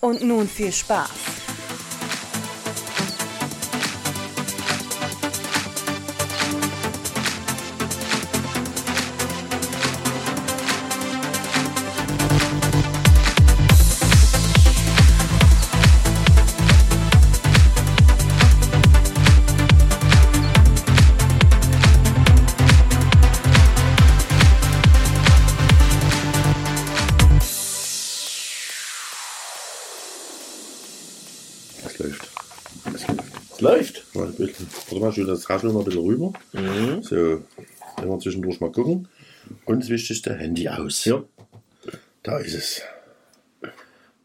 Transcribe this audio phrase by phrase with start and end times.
[0.00, 1.39] Und nun viel Spaß.
[35.00, 36.32] Mal, schön das Rascheln mal ein bisschen rüber.
[37.02, 37.42] So,
[38.02, 39.08] immer zwischendurch mal gucken.
[39.64, 41.04] Und das Wichtigste, Handy aus.
[41.04, 41.22] Ja.
[42.22, 42.82] Da ist es.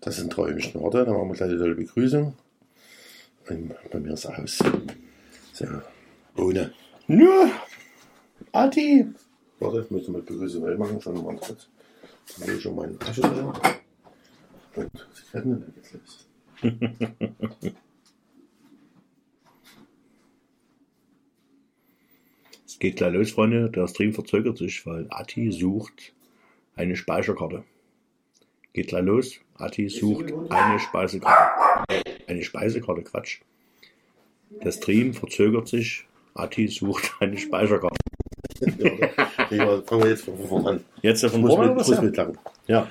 [0.01, 0.81] Das ein Träumchen.
[0.81, 2.35] Warte, dann machen wir gleich die tolle Begrüßung.
[3.49, 4.59] Und bei mir ist es aus.
[5.53, 5.65] So,
[6.37, 6.73] ohne.
[7.07, 7.51] Ja.
[8.51, 9.07] Adi.
[9.59, 11.01] Warte, ich muss mal die Begrüßung neu machen.
[11.01, 11.67] Schon mal kurz.
[12.37, 13.21] Dann hole ich schon meine Tasche.
[14.75, 17.71] Und Zigaretten, dann geht's los.
[22.75, 23.69] Es geht gleich los, Freunde.
[23.69, 26.13] Der Stream verzögert sich, weil Ati sucht
[26.75, 27.63] eine Speicherkarte.
[28.73, 29.39] Geht gleich los.
[29.57, 32.03] Ati sucht eine Speisekarte.
[32.27, 33.39] Eine Speisekarte, Quatsch.
[34.61, 36.05] Der Stream verzögert sich.
[36.33, 37.95] Ati sucht eine Speicherkarte.
[39.51, 40.83] Ja, fangen wir jetzt von vorne an.
[41.01, 42.33] Jetzt Ich von muss, vorne.
[42.67, 42.89] Ja.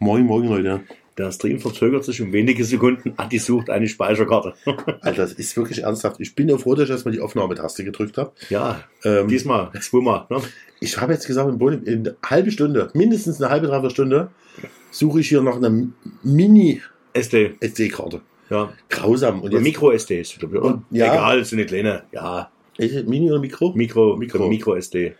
[0.00, 0.82] Moin, moin, Leute.
[1.18, 3.12] Der Stream verzögert sich um wenige Sekunden.
[3.18, 4.54] Ati sucht eine Speicherkarte.
[5.02, 6.20] Alter, das ist wirklich ernsthaft.
[6.20, 8.32] Ich bin ja froh, dass ich erstmal die Aufnahmetaste gedrückt habe.
[8.48, 10.26] ja, Ähm, diesmal, zweimal.
[10.30, 10.40] Ne?
[10.80, 14.30] Ich habe jetzt gesagt, in, Bonn, in einer halben Stunde, mindestens eine halbe, dreiviertel Stunde,
[14.90, 17.50] suche ich hier nach einer SD.
[17.52, 18.20] Mini-SD-Karte.
[18.50, 18.72] Ja.
[18.88, 19.42] Grausam.
[19.42, 20.22] Und Micro-SD.
[20.38, 20.66] glaub ich, oder?
[20.74, 21.12] Und- ja.
[21.12, 22.04] Egal, sind nicht kleine.
[22.12, 23.72] Ja, Ist Mini oder Mikro?
[23.74, 24.38] Mikro, Mikro.
[24.38, 25.14] Mikro, Mikro SD.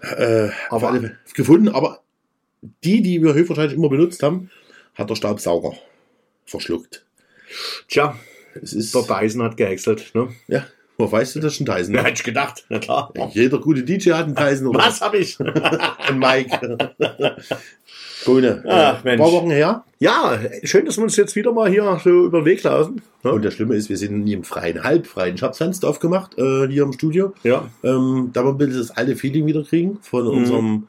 [0.00, 2.00] Äh, auf Aber- gefunden, aber
[2.84, 4.50] die, die wir höchstwahrscheinlich immer benutzt haben,
[4.96, 5.74] hat der Staubsauger
[6.44, 7.04] verschluckt.
[7.88, 8.16] Tja,
[8.60, 10.14] Es ist, der Dyson hat gehäckselt.
[10.14, 10.28] Ne?
[10.48, 10.64] ja,
[10.98, 11.94] wo weißt du, das ist ein Dyson.
[11.94, 12.64] Ja, hätte ich gedacht.
[12.70, 13.12] Na klar.
[13.32, 15.38] Jeder gute DJ hat einen Dyson oder Was hab ich?
[16.08, 16.78] ein Mike.
[18.24, 18.64] Bohne.
[18.66, 19.20] Ach, Mensch.
[19.22, 19.84] paar Wochen her.
[20.00, 23.02] ja, schön, dass wir uns jetzt wieder mal hier so über den Weg laufen.
[23.22, 23.32] Ne?
[23.32, 25.34] Und das Schlimme ist, wir sind nie im Freien, halb freien.
[25.36, 27.34] Ich habe das Fenster aufgemacht, äh, hier im Studio.
[27.44, 30.88] Ja, Ähm, da wir ein bisschen das alte Feeling wieder kriegen von unserem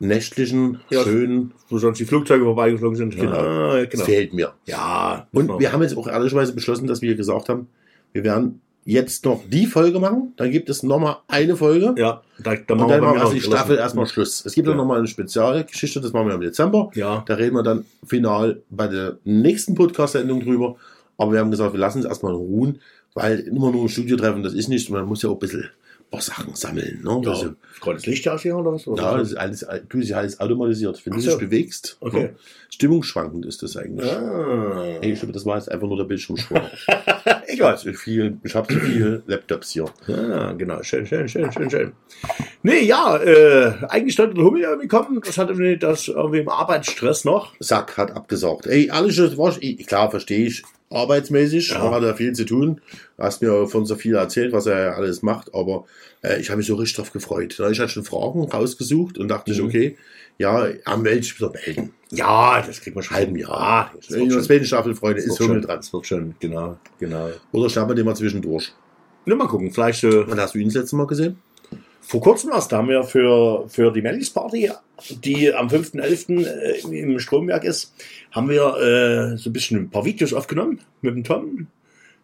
[0.00, 0.80] nächtlichen.
[0.90, 1.02] Ja.
[1.02, 1.52] schönen.
[1.68, 3.16] wo sonst die Flugzeuge vorbeigeflogen sind.
[3.16, 3.32] Genau.
[3.34, 4.04] Ja, Das genau.
[4.04, 4.52] fehlt mir.
[4.66, 7.68] Ja, Und wir haben jetzt auch ehrlicherweise beschlossen, dass wir gesagt haben,
[8.12, 11.94] wir werden jetzt noch die Folge machen, dann gibt es nochmal eine Folge.
[11.96, 14.44] ja, da, da Und machen dann wir machen wir noch also die Staffel erstmal Schluss.
[14.44, 14.78] Es gibt dann Ja.
[14.82, 16.90] nochmal eine Spezialgeschichte, das machen wir im Dezember.
[16.94, 20.76] Ja, Da reden wir dann final bei der nächsten Podcast-Sendung drüber.
[21.16, 22.78] Aber wir haben gesagt, wir lassen es erstmal ruhen,
[23.14, 25.64] weil immer nur im Studio treffen, das ist nicht, man muss ja auch ein bisschen
[26.14, 27.00] paar Sachen sammeln.
[27.02, 27.20] Ne?
[27.24, 27.54] ja.
[27.80, 28.86] Gerade das Licht aus hier oder was?
[28.86, 29.20] Oder ja, was?
[29.20, 31.00] das ist alles, du ist ja alles automatisiert.
[31.04, 31.30] Wenn Ach du so.
[31.30, 32.22] dich bewegst, Okay.
[32.22, 32.34] ne?
[32.70, 34.10] stimmungsschwankend ist das eigentlich.
[34.10, 34.84] Ah.
[35.00, 36.60] Hey, ich glaube, das war jetzt einfach nur der Bildschirmsprung.
[37.46, 37.80] ich weiß.
[37.82, 39.86] zu viel, ich habe zu viele Laptops hier.
[40.06, 40.82] Ja, genau.
[40.82, 41.92] Schön, schön, schön, schön, schön.
[42.62, 45.20] Nee, ja, äh, eigentlich sollte der Hummel irgendwie kommen.
[45.24, 47.54] Das hat irgendwie das irgendwie im Arbeitsstress noch.
[47.60, 48.66] Sack hat abgesagt.
[48.66, 50.62] Ey, das war, ich- klar, verstehe ich,
[50.94, 51.84] arbeitsmäßig, Ja.
[51.84, 51.90] ja.
[51.90, 52.80] hat er viel zu tun.
[53.16, 55.84] Du hast mir von so viel erzählt, was er alles macht, aber
[56.22, 57.52] äh, ich habe mich so richtig drauf gefreut.
[57.70, 59.66] Ich hatte schon Fragen rausgesucht und dachte ich, Mhm.
[59.66, 59.96] okay,
[60.38, 61.92] ja, am Meld wieder melden.
[62.10, 63.16] Ja, das kriegt man schon.
[63.16, 63.50] Halben Jahr.
[63.60, 65.62] Ah, das In wird der zweiten Staffel, Freunde, ist Hummel schon.
[65.62, 65.76] dran.
[65.76, 67.30] Das wird schon, genau, genau.
[67.52, 68.72] Oder schnappen wir den mal zwischendurch.
[69.26, 70.26] Nur mal gucken, vielleicht so.
[70.28, 71.38] Wann hast du ihn das letzte Mal gesehen?
[72.06, 74.70] Vor kurzem erst, da haben wir für, für die Mellis Party,
[75.10, 76.46] die am 5.11.
[76.46, 77.94] äh, im Stromwerk ist,
[78.30, 81.66] haben wir äh, so ein bisschen ein paar Videos aufgenommen mit dem Tom.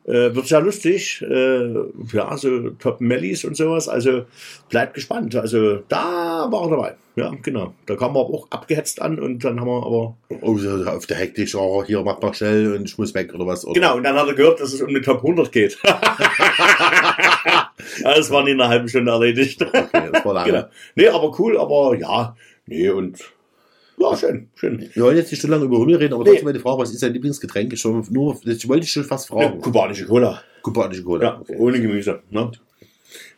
[0.05, 1.23] Äh, wird sehr lustig.
[1.23, 1.73] Äh,
[2.13, 3.89] ja, so Top Mellies und sowas.
[3.89, 4.27] Also
[4.69, 5.35] bleibt gespannt.
[5.35, 6.95] Also da war er dabei.
[7.17, 7.75] Ja, genau.
[7.87, 10.17] Da kam er auch abgehetzt an und dann haben wir aber.
[10.43, 13.65] Oh, auf der Hektik, oh, hier, mach mal schnell und ich muss weg oder was.
[13.65, 13.75] Oder?
[13.75, 15.79] Genau, und dann hat er gehört, dass es um die Top 100 geht.
[18.03, 19.63] ja, das war nie in einer halben Stunde erledigt.
[19.63, 20.51] Okay, das war lange.
[20.53, 20.65] Genau.
[20.97, 22.37] Nee, aber cool, aber ja,
[22.67, 23.19] nee, und
[23.99, 24.89] ja, schön, schön.
[24.95, 26.31] Wir wollen jetzt nicht so lange über Hummel reden, aber Nee.
[26.31, 27.73] trotzdem meine Frage, was ist dein Lieblingsgetränk?
[27.73, 29.61] Ich, schon, nur, ich wollte dich schon fast fragen.
[29.61, 30.43] kubanische Cola.
[30.63, 31.23] Kubanische Cola.
[31.49, 32.21] Ja, ohne Gemüse.
[32.31, 32.51] Ne?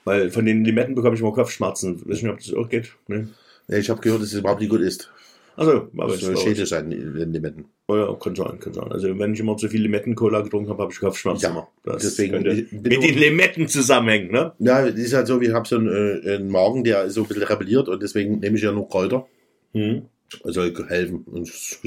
[0.05, 2.01] Weil von den Limetten bekomme ich immer Kopfschmerzen.
[2.07, 2.93] Wissen nicht, ob das auch geht?
[3.09, 3.29] Ne?
[3.69, 5.11] Nee, ich habe gehört, dass es überhaupt nicht gut ist.
[5.57, 7.67] Also, aber So schädlich sein, die Limetten.
[7.89, 8.91] Oh ja, kann sein, kann sein.
[8.91, 11.43] Also wenn ich immer zu viel Limetten-Cola getrunken habe, habe ich Kopfschmerzen.
[11.55, 12.73] Ja, das deswegen- mit
[13.03, 14.53] den Limetten zusammenhängen, ne?
[14.59, 15.89] Ja, das ist halt so, ich habe so einen,
[16.25, 19.27] äh, einen Magen, der so ein bisschen rebelliert und deswegen nehme ich ja nur Kräuter.
[19.75, 20.03] Mhm.
[20.45, 21.27] Soll helfen.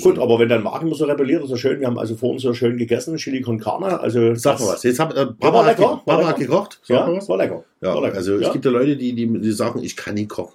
[0.01, 1.79] Gut, aber wenn dein Magen so rebelliert, ist ja schön.
[1.79, 3.99] Wir haben also vorhin so schön gegessen, Chili con Carne.
[3.99, 4.83] Also Sag mal was.
[4.83, 6.79] Jetzt hab, äh, Papa, hat, lecker, war Papa hat gekocht.
[6.83, 7.27] Sag Ja, mal was.
[7.27, 7.63] war lecker.
[7.81, 8.17] Ja, war lecker.
[8.17, 8.45] also ja.
[8.47, 10.53] es gibt ja Leute, die, die, die sagen, ich kann nicht kochen.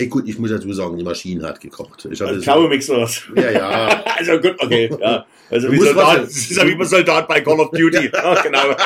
[0.00, 2.06] Ey, gut, ich muss dazu sagen, die Maschine hat gekocht.
[2.08, 3.20] Ich hatte also, Kaugumix oder was?
[3.34, 4.04] ja, ja.
[4.18, 4.90] Also gut, okay.
[5.00, 5.26] Ja.
[5.50, 8.10] Also wie Soldat, das ist ja wie ein Soldat bei Call of Duty.
[8.12, 8.76] Ja, genau.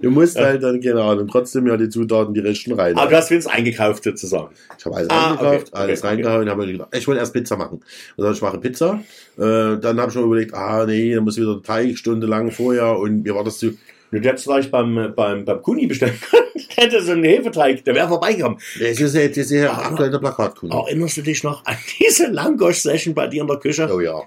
[0.00, 2.96] Du musst halt dann, genau, und trotzdem ja die Zutaten die rechten rein.
[2.96, 4.54] Aber du hast Vince eingekauft sozusagen.
[4.78, 7.16] Ich habe alles Ah, eingekauft, okay, alles okay, reingehauen und habe mir gedacht, ich will
[7.16, 7.80] erst Pizza machen.
[8.16, 9.00] Also ich mache Pizza.
[9.36, 12.50] Äh, dann habe ich mir überlegt, ah nee, dann muss ich wieder der Teig stundenlang
[12.50, 13.76] vorher und mir war das zu.
[14.12, 16.44] Du hättest vielleicht beim, beim, beim Kuni bestellen können.
[16.76, 18.58] Der hätte so einen Hefeteig, der wäre vorbeigekommen.
[18.78, 20.76] Das ist ja, das ist ja aktuell der Plakatkunde.
[20.76, 23.88] Erinnerst du dich noch an diese Langosch-Session bei dir in der Küche?
[23.92, 24.20] Oh ja.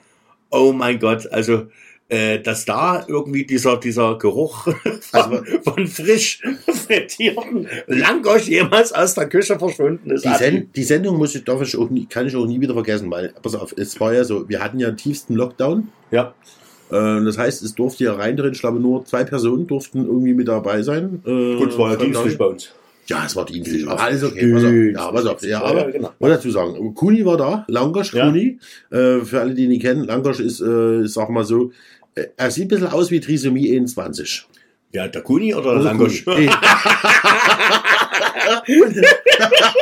[0.50, 1.68] Oh mein Gott, also
[2.08, 4.76] äh, dass da irgendwie dieser dieser Geruch von,
[5.12, 6.42] Also- von frisch
[6.88, 10.26] frittierten Langosch jemals aus der Küche verschwunden ist.
[10.26, 12.74] Die, Sen die Sendung muss ich, darf ich auch nie, kann ich auch nie wieder
[12.74, 15.90] vergessen, weil, pass auf, es war ja so, wir hatten ja tiefsten Lockdown.
[16.12, 16.34] ja,
[16.92, 20.34] Äh, das heißt, es durfte ja rein drin, ich glaube nur zwei Personen durften irgendwie
[20.34, 21.22] mit dabei sein.
[21.26, 22.70] Äh, gut, es war ja dienstlich bei uns.
[23.08, 23.88] Ja, es war dienstlich.
[23.88, 24.54] Alles okay.
[24.54, 24.72] Pass auf.
[24.72, 25.44] Ja, pass auf.
[25.44, 26.12] Ja, aber ja, genau.
[26.20, 28.28] wollte dazu sagen, Kuni war da, Langosch Ja.
[28.28, 28.60] Kuni.
[28.92, 31.72] Äh, für alle, die ihn nicht kennen, Langosch ist, äh, sag mal so,
[32.14, 34.46] äh, er sieht ein bisschen aus wie Trisomie 21.
[34.92, 36.26] Ja, der Kuni oder der Also Langosch?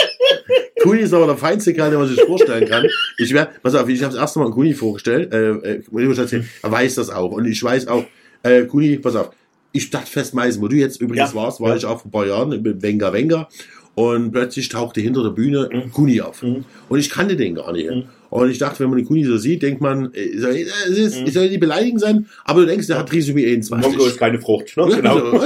[0.90, 1.02] Kuni.
[1.02, 2.86] Ist aber der feinste Kerl, den man sich vorstellen kann.
[3.18, 5.34] Ich wär, pass auf, ich habe das erste Mal einen Kuni vorgestellt.
[5.34, 7.32] Äh, äh, muss erzählen, er weiß das auch.
[7.32, 8.06] Und ich weiß auch,
[8.44, 9.32] äh, Kuni, pass auf,
[9.72, 11.36] ich Stadtfest Meißen, wo du jetzt übrigens Ja.
[11.36, 11.76] warst, war Ja.
[11.76, 13.48] ich auch vor ein paar Jahren mit Wenger Wenger.
[13.96, 16.44] Und plötzlich tauchte hinter der Bühne Kuni auf.
[16.44, 16.66] Mhm.
[16.88, 17.90] Und ich kannte den gar nicht.
[18.30, 21.16] Und ich dachte, wenn man den Kuni so sieht, denkt man, äh, soll, äh, es
[21.20, 23.90] es soll nicht beleidigend sein, aber du denkst, der hat Trisomie 21.
[23.92, 24.78] Mongo ist keine Frucht.
[24.78, 24.88] Ne?
[24.98, 25.42] Genau.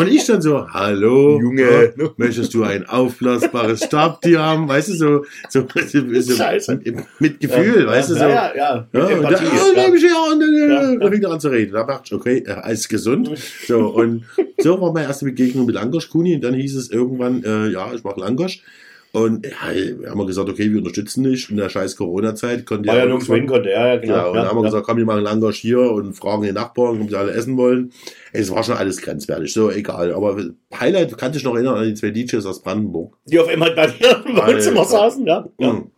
[0.00, 0.06] Äh.
[0.06, 1.62] Und ich dann so, hallo, Junge.
[1.62, 4.68] äh, möchtest du ein aufblasbares Stabtier haben?
[4.68, 6.80] Weißt du, so, so, so, Scheiße.
[7.18, 8.20] mit Gefühl, weißt du, so.
[8.20, 8.86] Ja, ja, ja.
[8.92, 9.82] Ja, Mit und dann, oh, ja.
[9.84, 10.92] nehme ich ja, und dann, Ja.
[10.92, 11.72] äh, dann fängt er an zu reden.
[11.72, 13.30] Da ich, okay, er ist gesund.
[13.66, 14.24] So, und
[14.58, 16.34] so war meine erste Begegnung mit Langosch-Kuni.
[16.36, 18.62] Und dann hieß es irgendwann, äh, ja, ich mache Langosch.
[19.12, 22.64] Und ja, wir haben gesagt, okay, wir unterstützen dich in der scheiß Corona-Zeit.
[22.64, 23.68] Konnte ja nirgendwo hin konnte.
[23.68, 24.14] Ja, ja, genau.
[24.14, 24.68] Genau, und ja, haben wir ja.
[24.68, 27.92] gesagt, komm, wir machen Langosch hier und fragen die Nachbarn, ob sie alle essen wollen.
[28.32, 30.14] Es war schon alles grenzwertig, so egal.
[30.14, 30.40] Aber
[30.78, 33.16] Highlight, kann dich noch erinnern an die zwei DJs aus Brandenburg.
[33.24, 35.48] Die auf einmal bei dir im Wohnzimmer saßen, ja.
[35.58, 35.72] ja.
[35.72, 35.90] Mhm.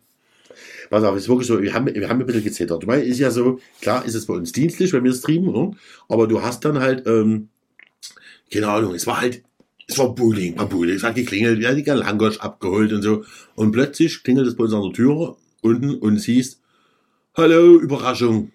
[0.89, 2.83] Pass auf, ist wirklich so, wir haben, wir haben ein bisschen gezittert.
[2.83, 5.71] Ich meine, ist ja so, klar ist es bei uns dienstlich, wenn wir streamen, ne?
[6.07, 7.49] aber du hast dann halt, ähm,
[8.51, 9.41] keine Ahnung, es war halt,
[9.87, 13.23] es war Bowling, war Bowling, es hat geklingelt, wir haben die Langosch abgeholt und so.
[13.55, 16.59] Und plötzlich klingelt es bei uns an der Tür unten und es hieß,
[17.35, 18.51] hallo, Überraschung.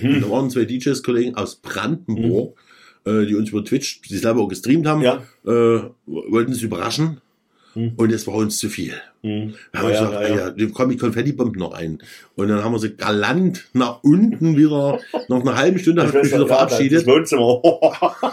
[0.00, 2.58] Und da waren zwei DJs-Kollegen aus Brandenburg,
[3.04, 5.22] äh, die uns über Twitch, die selber auch gestreamt haben, Ja.
[5.44, 7.20] äh, wollten uns überraschen.
[7.74, 7.92] Mhm.
[7.96, 8.94] Und es war uns zu viel.
[9.22, 9.54] Mhm.
[9.72, 10.52] Da haben wir Ja, gesagt, ja, ja.
[10.56, 11.98] ja, komm, die Konfettibomben noch ein.
[12.36, 16.20] Und dann haben wir sie galant nach unten wieder, nach einer halben Stunde haben wir
[16.20, 17.06] uns wieder verabschiedet.
[17.06, 17.60] Das Wohnzimmer.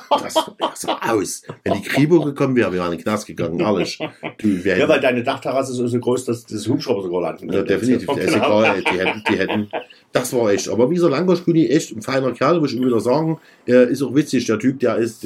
[0.70, 1.44] Das sah aus.
[1.64, 4.00] Wenn die Kribo gekommen wäre, wir wären in den Knast gegangen, ehrlich.
[4.40, 8.08] Du, Ja, weil deine Dachterrasse ist so groß, dass das Hubschrauber sogar landen ja, definitiv,
[8.08, 8.62] der ist Genau.
[8.62, 9.70] egal, die hätten, die hätten,
[10.12, 10.70] das war echt.
[10.70, 14.14] Aber dieser Langosch-Kuni, echt ein feiner Kerl, muss ich immer wieder sagen, er ist auch
[14.14, 15.26] witzig, der Typ, der ist,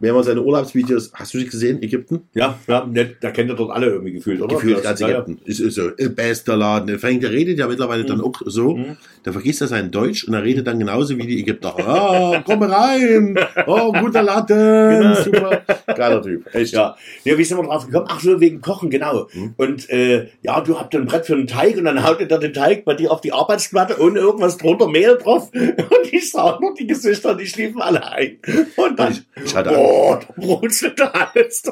[0.00, 2.22] man seine Urlaubsvideos, hast du die gesehen, Ägypten?
[2.34, 4.54] Ja, ja, der, der kennt ja dort alle irgendwie gefühlt, oder?
[4.54, 5.14] Gefühlt Das- ganz ja, ja.
[5.22, 5.38] Ägypten.
[5.44, 6.86] Ist, ist so, bester Laden.
[6.86, 8.76] Der fängt, der redet ja mittlerweile dann auch so.
[8.76, 8.96] Mhm.
[9.22, 11.74] Da vergisst er sein Deutsch und er redet dann genauso wie die Ägypter.
[11.78, 13.38] Ah, komm rein!
[13.66, 15.14] Oh, guter Latten!
[15.24, 15.62] Super.
[15.96, 16.54] Geiler Typ.
[16.54, 16.74] Echt.
[16.74, 16.96] Ja.
[17.24, 18.06] ja, wie sind wir drauf gekommen?
[18.08, 19.28] Ach so, wegen Kochen, genau.
[19.32, 19.54] Mhm.
[19.56, 22.38] Und äh, ja, du habt ein Brett für einen Teig und dann haut ihr da
[22.38, 25.50] den Teig bei dir auf die Arbeitsplatte ohne irgendwas drunter, Mehl drauf.
[25.54, 28.38] Und ich sah nur die Gesichter, die schliefen alle ein.
[28.76, 31.62] Und dann, Ich- ich hatte boah, da brutzelte alles.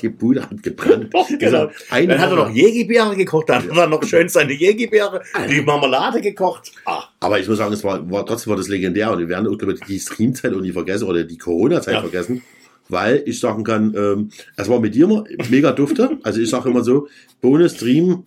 [0.00, 1.12] Die Bude hat gebrannt.
[1.38, 1.70] genau.
[1.90, 5.60] Eine Dann hat er noch Jägibeere gekocht, dann hat er noch schön seine Jägibeere, die
[5.62, 6.72] Marmelade gekocht.
[6.84, 9.46] Ah, Aber ich muss sagen, es war, war trotzdem war das legendär und wir werden
[9.52, 12.00] auch, glaube ich, die Streamzeit auch nie vergessen oder die Corona-Zeit Ja.
[12.00, 12.42] vergessen.
[12.88, 16.18] Weil ich sagen kann, ähm, es war mit dir immer mega dufte.
[16.22, 17.08] Also ich sage immer so,
[17.40, 18.22] Bonus Stream,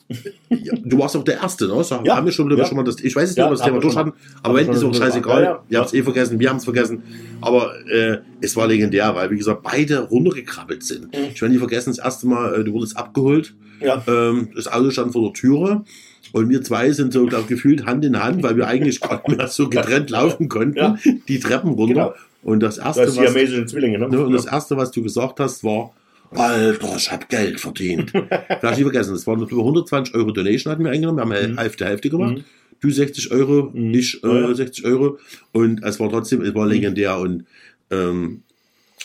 [0.49, 1.83] ja, du warst auch der Erste, ne?
[1.83, 2.17] Sag, Ja.
[2.17, 2.65] haben wir schon, Ja.
[2.65, 4.13] schon mal das, ich weiß nicht, Ja, ob wir das Thema durch hatten,
[4.43, 5.43] aber wenn ist auch scheißegal.
[5.43, 5.63] Ja.
[5.69, 7.03] Ihr habt es eh vergessen, wir haben es vergessen.
[7.41, 11.05] Aber äh, es war legendär, weil, wie gesagt, beide runtergekrabbelt sind.
[11.05, 11.29] Mhm.
[11.33, 13.55] Ich werde nie vergessen, das erste Mal, äh, du wurdest abgeholt.
[13.81, 14.03] Ja.
[14.07, 15.83] Ähm, das Auto stand vor der Türe.
[16.31, 19.37] Und wir zwei sind so glaub, gefühlt Hand in Hand, weil wir eigentlich gar nicht
[19.37, 20.97] mehr so getrennt laufen konnten, Ja.
[21.27, 21.93] die Treppen runter.
[21.93, 22.13] Genau.
[22.41, 24.07] Und das Das erste, ist was, Zwillinge, ne?
[24.07, 25.93] und das erste, was du gesagt hast, war,
[26.31, 28.13] Alter, ich hab Geld verdient.
[28.13, 31.57] Ich nicht vergessen, das waren über 120 Euro Donation hatten wir eingenommen, wir haben Mhm.
[31.57, 32.37] Hälfte, Hälfte gemacht.
[32.37, 32.43] Mhm.
[32.81, 33.93] Du 60 Euro, Mhm.
[33.93, 34.53] ich äh, ja.
[34.53, 35.17] 60 Euro.
[35.51, 37.45] Und es war trotzdem, es war legendär und,
[37.91, 38.43] ähm,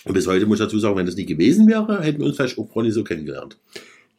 [0.05, 2.37] und bis heute muss ich dazu sagen, wenn das nie gewesen wäre, hätten wir uns
[2.37, 3.57] vielleicht auch nicht so kennengelernt.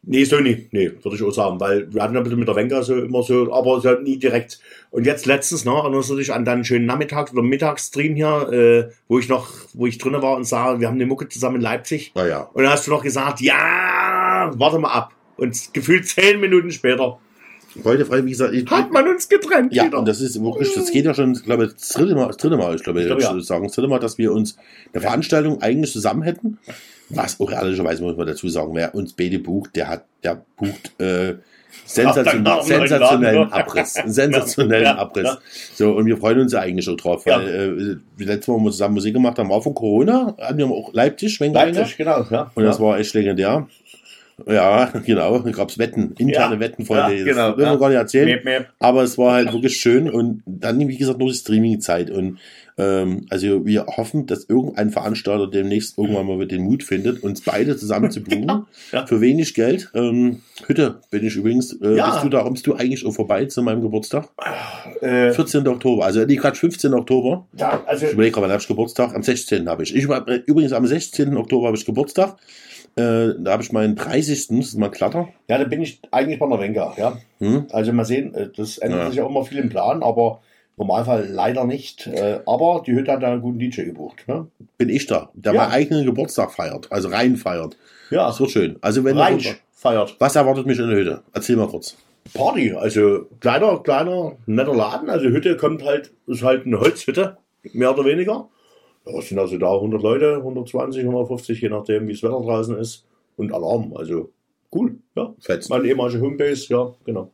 [0.08, 0.68] Nee, so nie.
[0.72, 3.24] Nee, würde ich auch sagen, weil wir hatten ein bisschen mit der Wenker so immer
[3.24, 4.60] so, aber so nie direkt.
[4.92, 8.94] Und jetzt letztens, ne, erinnerst du dich an deinen schönen Nachmittags- oder Mittagsstream hier, äh,
[9.08, 11.62] wo ich noch, wo ich drinnen war und sah, wir haben eine Mucke zusammen in
[11.62, 12.12] Leipzig.
[12.16, 12.50] Naja.
[12.54, 15.14] Und dann hast du noch gesagt, ja, warte mal ab.
[15.38, 17.20] Und gefühlt zehn Minuten später
[17.84, 20.00] Heute frei, wie gesagt, ich, hat man uns getrennt Ja, wieder.
[20.00, 22.56] und das ist wirklich, das geht ja schon, ich glaube, das dritte Mal, das dritte
[22.56, 23.40] Mal, ich glaube, Ich ich ja.
[23.42, 24.56] sagen, das dritte Mal, dass wir uns
[24.94, 26.58] eine Veranstaltung eigentlich zusammen hätten.
[27.10, 31.00] Was auch ehrlicherweise muss man dazu sagen, wer uns beide bucht, der hat, der bucht,
[31.00, 31.36] äh,
[31.86, 33.54] sensationell, neuen sensationellen ne?
[33.54, 33.94] Abriss.
[34.06, 35.26] Sensationellen Ja, Abriss.
[35.26, 35.38] ja.
[35.76, 37.38] So, und wir freuen uns ja eigentlich schon drauf, Ja.
[37.38, 40.66] weil, äh, letztes Mal, wo wir zusammen Musik gemacht haben, war von Corona, hatten wir
[40.68, 41.66] auch Leipzig, Schwenker.
[41.66, 42.52] Leipzig, genau, ja.
[42.56, 43.68] Und das war echt legendär.
[44.48, 45.40] Ja, genau.
[45.40, 46.60] Da gab's Wetten, interne Ja.
[46.60, 47.16] Wetten, Freunde.
[47.20, 47.76] Ja, genau, Das ja.
[47.76, 48.26] gar nicht erzählen.
[48.28, 48.68] Mäp, mäp.
[48.80, 52.10] Aber es war halt wirklich schön und dann, wie gesagt, nur die Streaming-Zeit.
[52.10, 52.40] Und
[52.78, 57.78] ähm, also wir hoffen, dass irgendein Veranstalter demnächst irgendwann mal den Mut findet, uns beide
[57.78, 58.66] zusammen zu buchen.
[58.92, 59.06] Ja.
[59.08, 59.90] Für wenig Geld.
[59.96, 61.74] Ähm, Hütte bin ich übrigens.
[61.82, 62.12] Äh, Ja.
[62.12, 64.30] Bist du da, kommst du eigentlich auch vorbei zu meinem Geburtstag?
[65.02, 65.68] Äh, 14.
[65.68, 66.94] Oktober, also die Quatsch, 15.
[66.94, 67.48] Oktober.
[67.58, 69.16] ja, also, Ich überlege gerade, wann habe ich Geburtstag?
[69.16, 69.68] Am 16.
[69.70, 69.96] habe ich.
[69.96, 71.36] ich war, äh, übrigens am 16.
[71.38, 72.36] Oktober habe ich Geburtstag.
[72.98, 74.48] Äh, da habe ich meinen 30.
[74.48, 75.28] Das ist mal Klatter.
[75.50, 77.18] ja, da bin ich eigentlich bei der Wenker, ja.
[77.40, 77.66] Hm?
[77.72, 79.08] Also mal sehen, äh, das ändert Ja.
[79.10, 80.42] sich ja immer viel im Plan, aber
[80.78, 82.08] Normalfall leider nicht.
[82.08, 84.26] Äh, Aber die Hütte hat da einen guten DJ gebucht.
[84.28, 84.48] Ne?
[84.78, 85.62] Bin ich da, der Ja.
[85.62, 87.78] meinen eigenen Geburtstag feiert, also rein feiert.
[88.12, 88.78] Ja, Das wird schön.
[88.82, 90.16] Also wenn Rheinsch feiert.
[90.20, 91.22] was erwartet mich in der Hütte?
[91.34, 91.96] Erzähl mal kurz.
[92.34, 95.10] Party, also kleiner, kleiner, netter Laden.
[95.10, 97.38] Also Hütte kommt halt, ist halt eine Holzhütte,
[97.74, 98.50] mehr oder weniger.
[99.06, 103.06] Es sind also da 100 Leute, 120, 150, je nachdem, wie das Wetter draußen ist.
[103.38, 104.32] Und Alarm, also
[104.74, 105.34] cool, ja.
[105.40, 105.70] Fetz.
[105.70, 107.30] Meine ehemalige Homebase, ja, genau.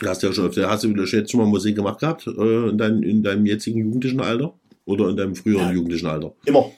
[0.00, 2.76] Du hast ja schon, öfter- hast du jetzt schon mal Musik gemacht gehabt äh, in,
[2.78, 4.52] dein, in deinem jetzigen jugendlichen Alter
[4.84, 5.72] oder in deinem früheren Ja.
[5.72, 6.32] jugendlichen Alter?
[6.44, 6.70] Immer.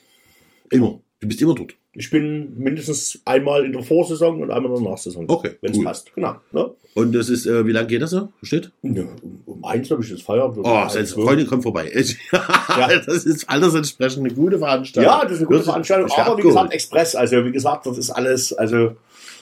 [0.69, 0.99] Immer.
[1.19, 1.73] Du bist immer dort.
[1.93, 5.25] Ich bin mindestens einmal in der Vorsaison und einmal in der Nachsaison.
[5.27, 5.83] Okay, Wenn es cool.
[5.83, 6.35] passt, genau.
[6.53, 6.69] Ne?
[6.93, 8.29] Und das ist, äh, wie lange geht das so?
[8.43, 8.71] Steht?
[8.83, 9.03] Ja,
[9.45, 10.59] um, eins habe ich das Feierabend.
[10.65, 11.91] Oh, seine Freundin kommt vorbei.
[11.93, 15.11] das ist altersentsprechend eine gute Veranstaltung.
[15.11, 16.09] Ja, das ist eine gute Veranstaltung.
[16.15, 17.15] Aber wie gesagt, Express.
[17.15, 18.53] Also wie gesagt, das ist alles.
[18.53, 18.95] Also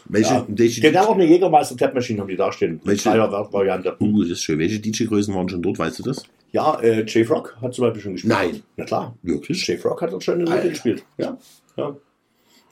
[0.09, 0.45] welche, ja.
[0.47, 2.79] welche, genau auch eine Jägermeister-Tab-Maschine haben die da stehen.
[2.83, 3.95] Welche- Dreier-Variante.
[3.99, 4.59] Uh, das ist schön.
[4.59, 6.23] Welche DJ-Größen waren schon dort, weißt du das?
[6.51, 8.33] Ja, äh, Jay Frog hat zum Beispiel schon gespielt.
[8.33, 8.63] Nein.
[8.77, 9.15] Na klar.
[9.21, 9.67] Wirklich?
[9.67, 10.55] Jay Frog hat auch schon eine Alter.
[10.63, 11.03] Route gespielt.
[11.17, 11.37] Ja.
[11.75, 11.95] ja.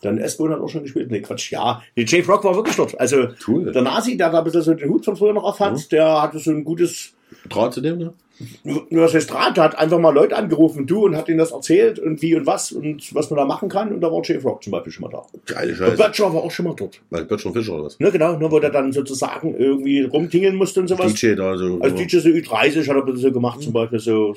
[0.02, 1.10] Dann S-Bone hat auch schon gespielt.
[1.12, 1.52] Nee, Quatsch.
[1.52, 3.00] Ja, nee, Jay Frog war wirklich dort.
[3.00, 3.72] Also Cool.
[3.72, 5.82] der Nazi, der da ein bisschen so den Hut von früher noch auf hat, Mhm.
[5.92, 7.14] der hatte so ein gutes
[7.50, 8.14] Draht zu dem, ne?
[8.66, 11.52] Nur nur das heißt Draht, hat einfach mal Leute angerufen, du, und hat ihnen das
[11.52, 13.94] erzählt und wie und was und was man da machen kann.
[13.94, 15.24] Und da war Jay Frog zum Beispiel schon mal da.
[15.46, 15.96] Geile Und Scheiße.
[16.04, 17.00] Butcher war auch schon mal dort.
[17.10, 17.98] Weil Böttcher Fischer oder was?
[18.00, 21.14] Ne, genau, ne, wo der dann sozusagen irgendwie rumtingeln musste und sowas.
[21.14, 21.80] DJ da so.
[21.80, 24.36] Also DJ so Ü30 hat er ein bisschen so gemacht, zum Beispiel so.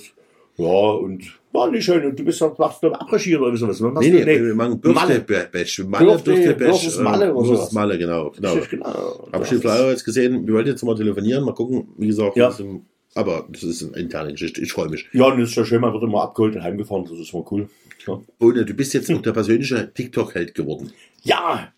[0.58, 1.22] Ja, und
[1.52, 2.04] war nicht schön.
[2.04, 3.80] Und du bist doch, machst du abregiert oder sowas.
[3.80, 3.88] Ne?
[3.90, 4.94] Machst Nee, du- nee, wir machen Bash.
[4.94, 5.76] Malle, Bash.
[5.84, 7.72] Birthday Malle oder sowas.
[7.72, 8.30] Malle, genau.
[8.30, 8.56] genau.
[8.70, 9.28] Genau.
[9.32, 10.46] Hab ich den Flyer jetzt gesehen.
[10.46, 11.88] Wir wollten jetzt mal telefonieren, mal gucken.
[11.96, 12.52] Wie gesagt, Ja.
[13.14, 14.60] Aber das ist eine interne Geschichte.
[14.60, 15.06] Ich freue mich.
[15.12, 17.44] Ja, und das ist ja schön, man wird immer abgeholt und heimgefahren, das ist mal
[17.50, 17.68] cool.
[18.06, 18.20] Ja.
[18.40, 20.92] Ohne, du bist jetzt auch der persönliche TikTok-Held geworden.
[21.24, 21.72] Ja,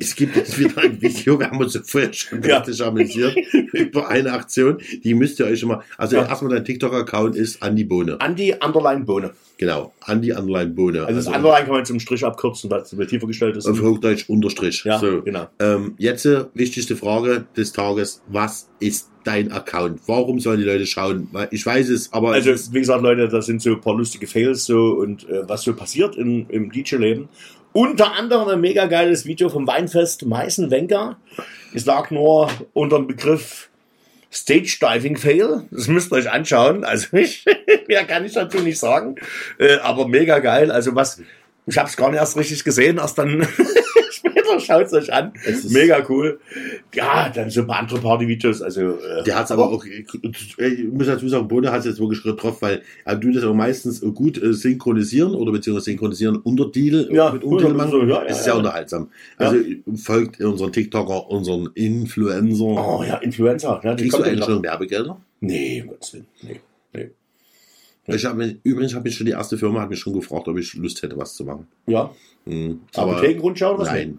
[0.00, 2.58] Es gibt jetzt wieder ein Video, wir haben uns ja vorher schon Ja.
[2.58, 3.36] richtig amüsiert
[3.72, 4.78] über eine Aktion.
[5.02, 5.82] Die müsst ihr euch schon mal.
[5.98, 6.26] Also Ja.
[6.26, 8.20] erstmal dein TikTok-Account ist Andi Bohne.
[8.20, 9.32] Andi Underline Bohne.
[9.56, 9.92] Genau.
[10.00, 11.04] Andi Underline Bohne.
[11.06, 13.66] Also das Underline kann man zum Strich abkürzen, weil es tiefer gestellt ist.
[13.66, 14.84] auf Hochdeutsch Unterstrich.
[14.84, 15.22] Ja, so.
[15.22, 15.48] genau.
[15.58, 18.22] Ähm, jetzt äh, wichtigste Frage des Tages.
[18.28, 20.00] Was ist dein Account?
[20.06, 21.28] Warum sollen die Leute schauen?
[21.50, 23.94] Ich weiß es, aber Also, es ist, wie gesagt, Leute, das sind so ein paar
[23.94, 27.28] lustige Fails so und äh, was so passiert in, im DJ-Leben.
[27.72, 31.16] Unter anderem ein mega geiles Video vom Weinfest Meißen-Wenker.
[31.74, 33.68] Es lag nur unter dem Begriff
[34.30, 35.66] Stage Diving Fail.
[35.70, 36.84] Das müsst ihr euch anschauen.
[36.84, 37.44] Also ich,
[37.88, 39.16] mehr kann ich dazu nicht sagen.
[39.58, 40.70] Äh, aber mega geil.
[40.70, 41.20] Also was,
[41.66, 43.40] ich habe es gar nicht erst richtig gesehen, erst dann
[44.30, 45.32] später schaut es euch an.
[45.46, 46.38] Ist- Mega cool.
[46.94, 48.62] Ja, dann so ein paar andere Party-Videos.
[48.62, 52.00] Also, äh, der hat es aber auch, ich muss dazu sagen, Bohne hat es jetzt
[52.00, 57.08] wirklich getroffen, weil äh, du das auch meistens gut äh, synchronisieren oder beziehungsweise synchronisieren Untertitel
[57.12, 57.90] Ja, mit cool, Untertitel machen.
[57.90, 58.58] so, ja, ja, ist sehr ja.
[58.58, 59.08] unterhaltsam.
[59.36, 59.56] Also
[59.96, 62.64] folgt unseren TikToker, unseren Influencer.
[62.64, 63.80] Oh ja, Influencer.
[63.82, 65.20] Ja, die Kriegst du eigentlich schon Werbegelder?
[65.40, 66.26] Nee, um Gottes Willen.
[66.42, 66.60] Nee.
[66.94, 67.10] nee.
[68.06, 70.58] Ich hab, mich- übrigens habe ich schon die erste Firma hat mich schon gefragt, ob
[70.58, 71.66] ich Lust hätte, was zu machen.
[71.86, 72.10] Ja,
[72.46, 72.80] Mhm.
[72.96, 73.88] Aber Apothekenrundschau oder was?
[73.88, 74.18] nein.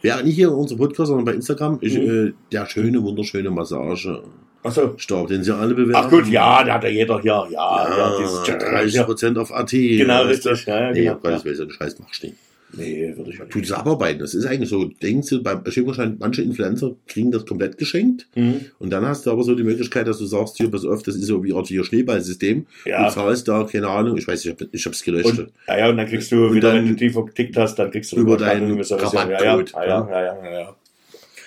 [0.00, 1.78] Wäre nicht hier in unserem Podcast, sondern bei Instagram.
[1.80, 2.28] Ich, Mhm.
[2.28, 4.22] äh, der schöne, wunderschöne Massage
[4.62, 4.94] Achso.
[4.96, 6.06] Stab, den sie alle bewerben.
[6.06, 7.46] Ach gut, ja, da hat ja jeder hier.
[7.50, 9.72] Ja, ja, Ja, dieses 30 Prozent auf AT.
[9.72, 10.64] Genau, richtig.
[10.66, 11.18] Ja, ja, Nee, genau.
[11.22, 12.38] einen Scheiß machst du nicht.
[12.76, 13.70] Nee, würde ich nicht.
[13.70, 14.20] das abarbeiten.
[14.20, 18.26] Das ist eigentlich so, denkst du, beim Schirmschein, manche Influencer kriegen das komplett geschenkt.
[18.34, 18.66] Mhm.
[18.78, 21.16] Und dann hast du aber so die Möglichkeit, dass du sagst, hier, pass auf, das
[21.16, 22.66] ist so wie Art hier Schneeballsystem.
[22.84, 23.08] Ja.
[23.08, 25.38] Du zahlst da, keine Ahnung, ich weiß, ich, hab, ich hab's gelöscht.
[25.38, 27.76] Und, ja, ja, und dann kriegst du Und wieder, dann wenn du die vertickt hast,
[27.76, 28.80] dann kriegst du über deinen?
[28.80, 30.76] Rabattcode, Ja, ja, ja, ja, ja, ja.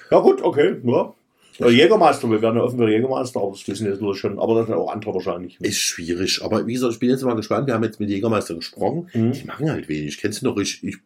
[0.10, 1.14] Ja, gut, okay, ja.
[1.60, 4.56] Der Jägermeister, wir werden ja offen für Jägermeister, aber das wissen jetzt nur schon, aber
[4.56, 5.60] das sind auch andere wahrscheinlich.
[5.60, 7.68] Ist schwierig, aber wie gesagt, ich bin jetzt mal gespannt.
[7.68, 9.10] Wir haben jetzt mit Jägermeister gesprochen.
[9.14, 9.32] Mhm.
[9.32, 10.20] Die machen halt wenig.
[10.20, 10.98] Kennst du noch, ich, ich,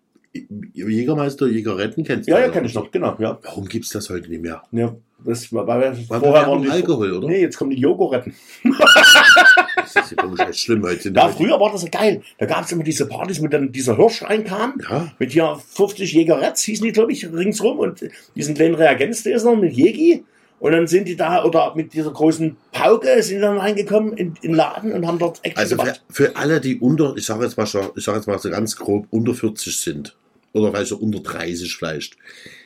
[0.73, 2.53] Jägermeister, Jägeretten kennst du Ja, ja, noch?
[2.53, 3.37] kenne ich noch, genau, ja.
[3.43, 4.63] Warum gibt's das heute nicht mehr?
[4.71, 4.95] ja
[5.25, 7.27] das war, wir War vorher waren die Alkohol, oder?
[7.27, 8.33] Nee, jetzt kommen die Jogoretten.
[9.75, 11.11] Das ist ja komisch, echt schlimm heute.
[11.13, 12.21] Ja, früher war das so geil.
[12.37, 14.79] Da gab es immer diese Partys, wo dann dieser Hirsch reinkam.
[14.89, 15.11] Ja.
[15.19, 17.79] Mit hier 50 Jägeretts, hießen die, glaube ich, ringsrum.
[17.79, 18.03] Und
[18.35, 20.23] diesen kleinen Reagenzgläsern mit Jägi.
[20.59, 24.53] Und dann sind die da, oder mit dieser großen Pauke, sind dann reingekommen in, den
[24.53, 27.65] Laden und haben dort Action Also für, für alle, die unter, ich sage jetzt mal
[27.65, 30.15] schon, ich sage jetzt mal so ganz grob, unter 40 sind,
[30.53, 32.17] oder vielleicht so unter 30 vielleicht,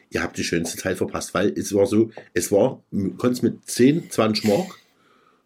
[0.09, 3.65] ihr habt die schönste Zeit verpasst, weil es war so, es war, du konntest mit
[3.67, 4.79] 10, 20 Mark,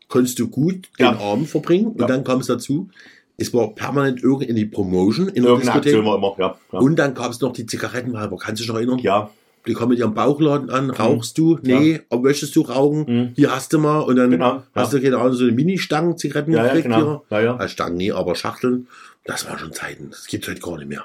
[0.07, 1.11] konntest du gut Ja.
[1.11, 2.03] den Abend verbringen Ja.
[2.03, 2.89] und dann kam es dazu,
[3.37, 6.57] es war permanent irgendeine Promotion in der Irgendeine Diskothek Aktion war immer, ja.
[6.73, 6.79] Ja.
[6.79, 8.99] und dann gab es noch die Zigarettenweiber, kannst du dich noch erinnern?
[8.99, 9.29] ja.
[9.67, 11.59] Die kommen mit ihrem Bauchladen an, rauchst du?
[11.61, 13.05] Nee, aber möchtest du rauchen?
[13.07, 13.33] Mhm.
[13.35, 14.99] Hier hast du mal und dann Genau, hast ja.
[14.99, 17.25] du keine Ahnung, so eine Mini-Stangen Zigaretten Ja, ja, gekriegt genau.
[17.29, 17.37] hier.
[17.39, 17.67] Ja, ja.
[17.67, 18.87] Stangen, nee, aber Schachteln.
[19.25, 20.11] Das waren schon Zeiten.
[20.11, 21.03] Das gibt's heute gar nicht mehr.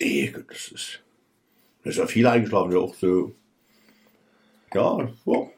[0.00, 1.02] Nee, das ist,
[1.82, 3.34] das ist ja viel eingeschlafen, ja auch so.
[4.74, 5.50] Ja, ja.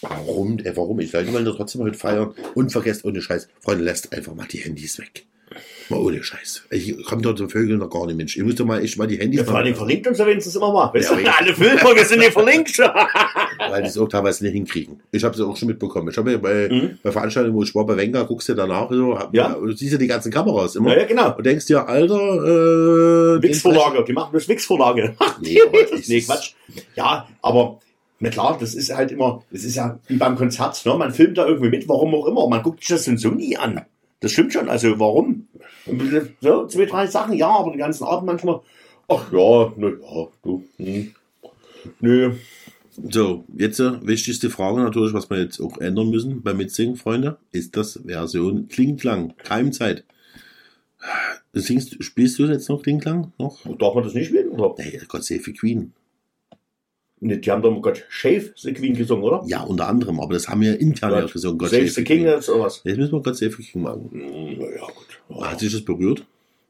[0.00, 0.58] Warum?
[0.58, 1.00] Äh, warum?
[1.00, 2.34] Ich Leute wollen doch trotzdem heute feiern.
[2.54, 3.48] Und vergesst ohne Scheiß.
[3.60, 5.26] Freunde, lasst einfach mal die Handys weg.
[5.92, 6.64] Mal ohne Scheiß.
[6.70, 8.36] Ich komme dort zu Vögeln noch gar nicht, Mensch.
[8.38, 10.72] Müsst doch mal echt mal die Handys Ja, vor allem verlinkt uns ja wenigstens immer
[10.72, 10.92] mal.
[10.92, 12.78] Weißt Ja, du, alle Filmfolgen sind hier verlinkt.
[13.70, 15.00] weil die es auch teilweise nicht hinkriegen.
[15.12, 16.08] Ich habe es auch schon mitbekommen.
[16.10, 16.98] Ich habe ja bei, Mhm.
[17.02, 19.50] bei Veranstaltungen, wo ich war, bei Wenger, guckst du danach so, Ja.
[19.54, 20.92] du siehst ja die ganzen Kameras immer.
[20.92, 21.36] ja, ja, genau.
[21.36, 22.14] Und denkst dir, Alter,
[23.36, 25.14] äh, Wix-Vorlage, die machen bloß Wix-Vorlage.
[25.40, 25.58] Nee,
[26.08, 26.52] nee, Quatsch.
[26.96, 27.78] Ja, aber
[28.20, 30.94] na klar, das ist halt immer, das ist ja wie beim Konzert, ne?
[30.94, 32.48] Man filmt da irgendwie mit, warum auch immer.
[32.48, 33.80] Man guckt sich das dann so nie an.
[34.20, 35.48] Das stimmt schon, also warum?
[36.40, 38.60] So, zwei, drei Sachen, ja, aber den ganzen Abend manchmal,
[39.08, 41.14] ach ja, na ja, du, hm.
[42.00, 42.32] Nö,
[43.10, 47.38] So, jetzt äh, wichtigste Frage natürlich, was wir jetzt auch ändern müssen beim Mitsingen, Freunde,
[47.50, 50.04] ist das Version Klingklang, Keimzeit.
[51.52, 53.32] Singst, spielst du jetzt noch Klingklang?
[53.38, 53.58] Noch?
[53.78, 54.74] darf man das nicht spielen, oder?
[54.78, 55.92] Nee, Gott save the Queen.
[57.24, 59.42] Nee, die haben doch, oh Gott, Shave the Queen gesungen, oder?
[59.46, 61.58] Ja, unter anderem, aber das haben wir intern ja gesungen.
[61.58, 62.82] Gott Save the King jetzt, oder was?
[62.84, 64.08] Jetzt müssen wir Gott save the King machen.
[64.10, 64.86] Hm, na
[65.32, 65.44] gut.
[65.44, 66.24] Hat sich das berührt?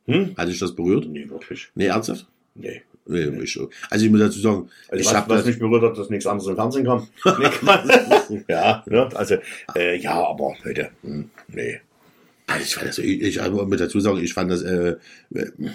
[0.07, 0.35] Hm?
[0.37, 1.07] Hat sich das berührt?
[1.07, 1.69] Nee, wirklich.
[1.75, 2.27] Nee, ernsthaft?
[2.55, 2.83] Nee.
[3.05, 3.59] Nee, ich,
[3.91, 6.09] also ich muss dazu sagen, Also ich was, habe was das, mich berührt hat, dass
[6.09, 7.09] nichts anderes im Fernsehen kam.
[8.29, 9.09] Nee, ja, ne?
[9.15, 9.37] also,
[9.75, 11.81] äh, ja, aber Leute, hm, nee.
[12.49, 14.97] Also ich fand das, ich, ich muss dazu sagen, ich fand das äh,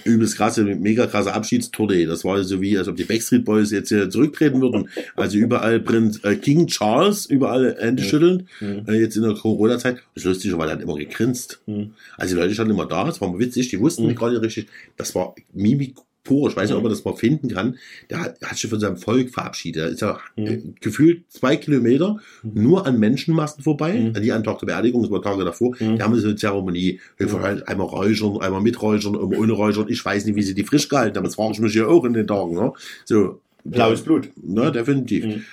[0.04, 2.06] übelst krasse, mega krasse Abschiedstournee.
[2.06, 4.90] Das war so wie, als ob die Backstreet Boys jetzt hier zurücktreten würden.
[5.16, 8.50] Also überall brennt äh, King Charles, überall Hände schütteln.
[8.60, 8.84] Mhm.
[8.88, 9.98] Äh, jetzt in der Corona-Zeit.
[10.14, 11.62] Das Lustige war, der hat immer gegrinst.
[11.66, 11.94] Mhm.
[12.18, 14.10] Also die Leute standen immer da, das war mal witzig, die wussten Mhm.
[14.10, 14.68] nicht gar nicht richtig.
[14.98, 15.96] Das war Mimik
[16.28, 16.50] pur.
[16.50, 17.78] Ich weiß nicht, ob man das mal finden kann.
[18.10, 19.82] Der hat, hat sich von seinem Volk verabschiedet.
[19.84, 24.16] Er ist ja äh, gefühlt zwei Kilometer nur an Menschenmassen vorbei, Mhm.
[24.16, 25.76] an die an Tag der Beerdigung, das war Tage davor.
[25.80, 25.96] Mhm.
[25.96, 27.00] Die haben so eine Zeremonie.
[27.20, 27.36] Mhm.
[27.66, 29.86] Einmal räuchern, einmal miträuchern, einmal ohne räuchern.
[29.90, 31.24] Ich weiß nicht, wie sie die frisch gehalten haben.
[31.26, 32.56] Das frage ich mich ja auch in den Tagen.
[32.56, 32.74] Ne?
[33.06, 34.30] So, Blaues Blut.
[34.42, 35.26] Ne, definitiv.
[35.26, 35.44] Mhm.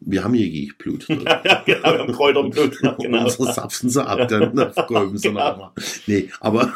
[0.00, 1.06] Wir haben hier Blut.
[1.08, 2.78] ja, genau, wir haben Kräuter und Blut.
[2.82, 3.24] Ja, genau.
[3.24, 5.48] Unsere zapfen sie ab, dann ne, verkäufen sie Genau.
[5.50, 5.70] nochmal.
[6.06, 6.72] Nee, aber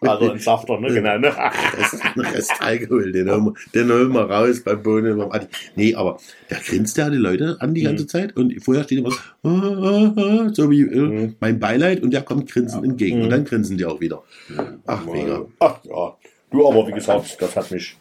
[0.00, 0.88] Also ein Safter, ne?
[0.92, 1.30] Genau, ne?
[1.76, 5.18] Rest, Rest Alkohol, den holen, wir, den holen wir raus beim Bohnen.
[5.18, 5.46] beim Adi.
[5.76, 6.18] Nee, aber
[6.48, 9.50] da grinst ja die Leute an die ganze Zeit und vorher steht immer so, ah,
[9.50, 11.36] ah, ah, so wie äh, Mhm.
[11.40, 13.24] mein Beileid und der kommt grinsend entgegen Mhm.
[13.24, 14.22] und dann grinsen die auch wieder.
[14.86, 15.44] Ach, mega.
[15.58, 16.16] Ach ja.
[16.50, 17.96] Du, aber wie gesagt, das hat mich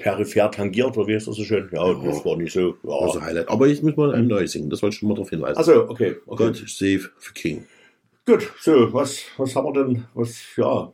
[0.00, 1.68] peripher tangiert, oder wie ist das so schön?
[1.72, 2.74] Ja, das war nicht so.
[2.82, 3.26] Also Ja.
[3.26, 3.48] Highlight.
[3.48, 5.56] Aber ich muss mal ein neues singen, das wollte ich schon mal darauf hinweisen.
[5.56, 6.16] Also, okay.
[6.26, 6.44] okay.
[6.44, 7.66] Gott save the King.
[8.26, 10.04] Gut, so, was, was haben wir denn?
[10.14, 10.92] Was, ja,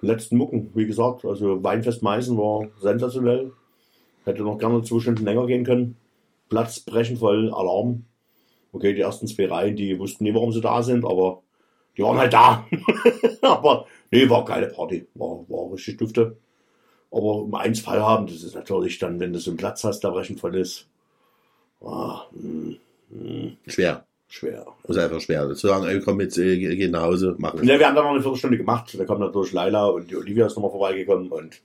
[0.00, 3.52] letzten Mucken, wie gesagt, also Weinfest Meißen war sensationell.
[4.24, 5.96] Hätte noch gerne zwei Stunden länger gehen können.
[6.48, 8.04] Platz brechen voll, Alarm.
[8.72, 11.42] Okay, die ersten zwei Reihen, die wussten nie, warum sie da sind, aber
[11.96, 12.66] die waren halt da.
[13.42, 15.06] aber nee, war geile Party.
[15.14, 16.36] War, war richtig dufte.
[17.12, 20.00] Aber um eins Fall haben, das ist natürlich dann, wenn du so einen Platz hast,
[20.00, 20.86] der brechen voll ist.
[21.84, 22.76] Ah, hm,
[23.10, 24.06] hm, Schwer.
[24.28, 24.66] schwer.
[24.84, 25.46] Das ist einfach schwer.
[25.54, 27.66] Zu sagen, ey, komm jetzt, äh, geh nach Hause, mach es.
[27.66, 28.96] Ja, wir haben dann noch eine Viertelstunde gemacht.
[28.98, 31.60] Da kam natürlich Laila und die Olivia ist nochmal vorbeigekommen und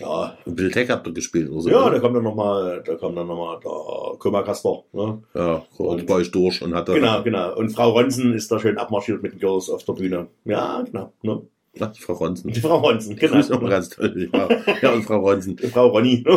[0.00, 1.70] ja, Ein bisschen Tech habt ihr gespielt oder so.
[1.70, 4.82] ja, da kam dann nochmal, da kam dann nochmal der Koma Kasper.
[4.92, 5.22] Ne?
[5.34, 6.94] Ja, und bei euch durch und hat da.
[6.94, 7.54] Genau, genau.
[7.56, 10.26] Und Frau Ronsen ist da schön abmarschiert mit den Girls auf der Bühne.
[10.44, 11.12] Ja, genau.
[11.22, 11.42] Ne?
[11.80, 12.52] Ach, Frau Ronsen.
[12.52, 13.34] Die Frau Ronsen, Genau.
[13.34, 14.28] Das ist auch ganz toll.
[14.32, 14.48] Ja,
[14.82, 15.58] ja und Frau Ronsen.
[15.58, 16.24] Frau Ronny.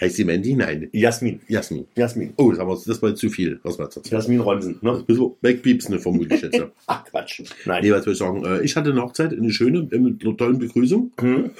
[0.00, 0.54] Heißt sie Mandy?
[0.54, 0.88] Nein.
[0.92, 1.40] Jasmin.
[1.48, 1.86] Jasmin.
[1.96, 2.32] Jasmin.
[2.36, 4.78] Oh, das, wir, das war zu viel, was jetzt erzählt Jasmin Ronsen.
[4.80, 5.04] Ne?
[5.06, 6.60] Müssen wir wegpiepsen, vermutlich jetzt.
[6.86, 7.42] Ach, Quatsch.
[7.66, 7.82] Nein.
[7.84, 8.44] Nee, was will ich sagen?
[8.44, 11.12] Äh, Ich hatte eine Hochzeit, eine schöne, äh, mit einer tollen Begrüßung.
[11.20, 11.50] Hm?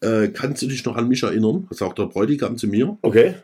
[0.00, 1.66] Äh, kannst du dich noch an mich erinnern?
[1.68, 2.96] Das sagt der Bräutigam zu mir.
[3.02, 3.34] Okay.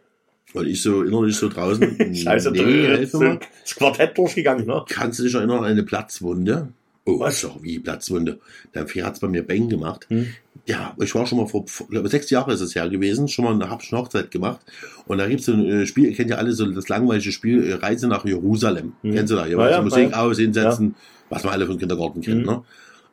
[0.55, 2.15] Und ich so innerlich so draußen.
[2.15, 4.83] Scheiße, nee, du bist das Quartett durchgegangen, ne?
[4.89, 6.69] Kannst du dich erinnern an eine Platzwunde?
[7.09, 7.40] Oh, Was?
[7.42, 8.40] Doch, wie Platzwunde.
[8.75, 10.07] Der Vieh hat's bei mir Bang gemacht.
[10.09, 10.27] Hm.
[10.66, 13.55] Ja, ich war schon mal vor, vor sechs Jahre ist es her gewesen, schon mal
[13.55, 14.61] eine, hab schon eine Hochzeit gemacht.
[15.07, 17.64] Und da gibt's so ein äh, Spiel, ihr kennt ja alle so das langweilige Spiel
[17.64, 18.95] äh, Reise nach Jerusalem.
[19.03, 19.14] Hm.
[19.14, 19.47] Kennst du da?
[19.47, 20.16] Ja, Ja, ja, Musik ja.
[20.21, 20.97] aus, hinsetzen,
[21.31, 22.45] was man alle vom Kindergarten kennt.
[22.45, 22.55] Hm.
[22.55, 22.62] Ne?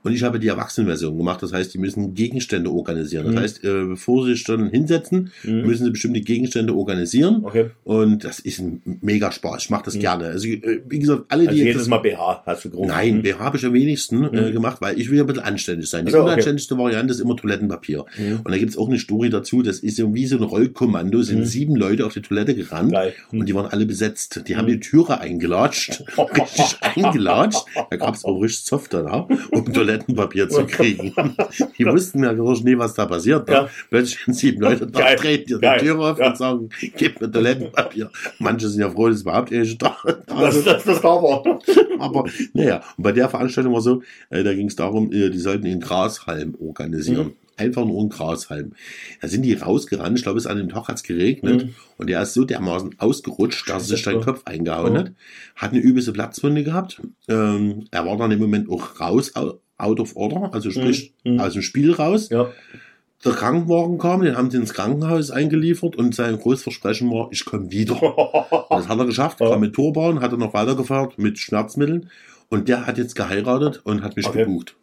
[0.04, 1.42] Und ich habe die Erwachsenenversion gemacht.
[1.42, 3.26] Das heißt, die müssen Gegenstände organisieren.
[3.26, 3.42] Das Hm.
[3.42, 5.66] heißt, äh, bevor sie sich dann hinsetzen, Hm.
[5.66, 7.42] müssen sie bestimmte Gegenstände organisieren.
[7.44, 7.72] Okay.
[7.84, 9.64] Und das ist ein mega Spaß.
[9.64, 10.02] Ich mache das Hm.
[10.02, 10.26] gerne.
[10.28, 12.88] Also, äh, wie gesagt, alle, Also die jedes Mal BH hast du gerufen.
[12.90, 13.22] Nein, Hm.
[13.24, 14.54] BH habe ich am wenigsten äh, Mhm.
[14.54, 16.06] gemacht, weil ich will ja ein bisschen anständig sein.
[16.06, 16.32] Die Ach so, okay.
[16.34, 18.06] unanständigste Variante ist immer Toilettenpapier.
[18.18, 18.40] Mhm.
[18.44, 21.40] Und da gibt's auch eine Story dazu, das ist so wie so ein Rollkommando, sind
[21.40, 21.46] Mhm.
[21.46, 23.14] sieben Leute auf die Toilette gerannt Geil.
[23.32, 24.44] Und die waren alle besetzt.
[24.48, 24.72] Die haben Mhm.
[24.72, 27.66] die Türe eingelatscht, richtig eingelatscht.
[27.90, 29.66] Da gab's auch richtig Zoff danach, um
[29.98, 31.14] Toilettenpapier zu kriegen.
[31.78, 33.48] Die wussten ja gar nie, was da passiert.
[33.48, 33.54] Ne?
[33.54, 33.70] Ja.
[33.90, 35.80] Plötzlich sind sieben Leute da, treten die Geil.
[35.80, 36.30] Tür auf Ja.
[36.30, 38.10] und sagen, gib mir Toilettenpapier.
[38.40, 39.96] Manche sind ja froh, dass überhaupt irgendwelche da,
[40.28, 41.44] da Das ist das, das da war.
[42.00, 45.40] aber naja, und bei der Veranstaltung war so, äh, da ging es darum, äh, die
[45.40, 47.28] sollten den Grashalm organisieren.
[47.28, 47.34] Mhm.
[47.56, 48.72] Einfach nur einen Grashalm.
[49.22, 51.76] Da sind die rausgerannt, ich glaube, es an dem Tag hat's geregnet Mhm.
[52.00, 54.98] und der ist so dermaßen ausgerutscht, dass er sich seinen Kopf eingehauen Mhm.
[54.98, 55.12] hat.
[55.56, 57.00] Hat eine übelste Platzwunde gehabt.
[57.30, 61.40] Ähm, er war dann im Moment auch raus, au- out of order, also sprich Mhm.
[61.40, 62.30] aus dem Spiel raus.
[62.30, 62.50] Ja.
[63.26, 67.46] Der Krankenwagen kam, den haben sie ins Krankenhaus eingeliefert und sein großes Versprechen war, ich
[67.46, 67.96] komme wieder.
[68.70, 69.50] Das hat er geschafft, Ja.
[69.50, 72.10] kam mit Turban, hat er noch weitergefahren mit Schmerzmitteln
[72.50, 74.40] und der hat jetzt geheiratet und hat mich Okay.
[74.46, 74.76] gebucht.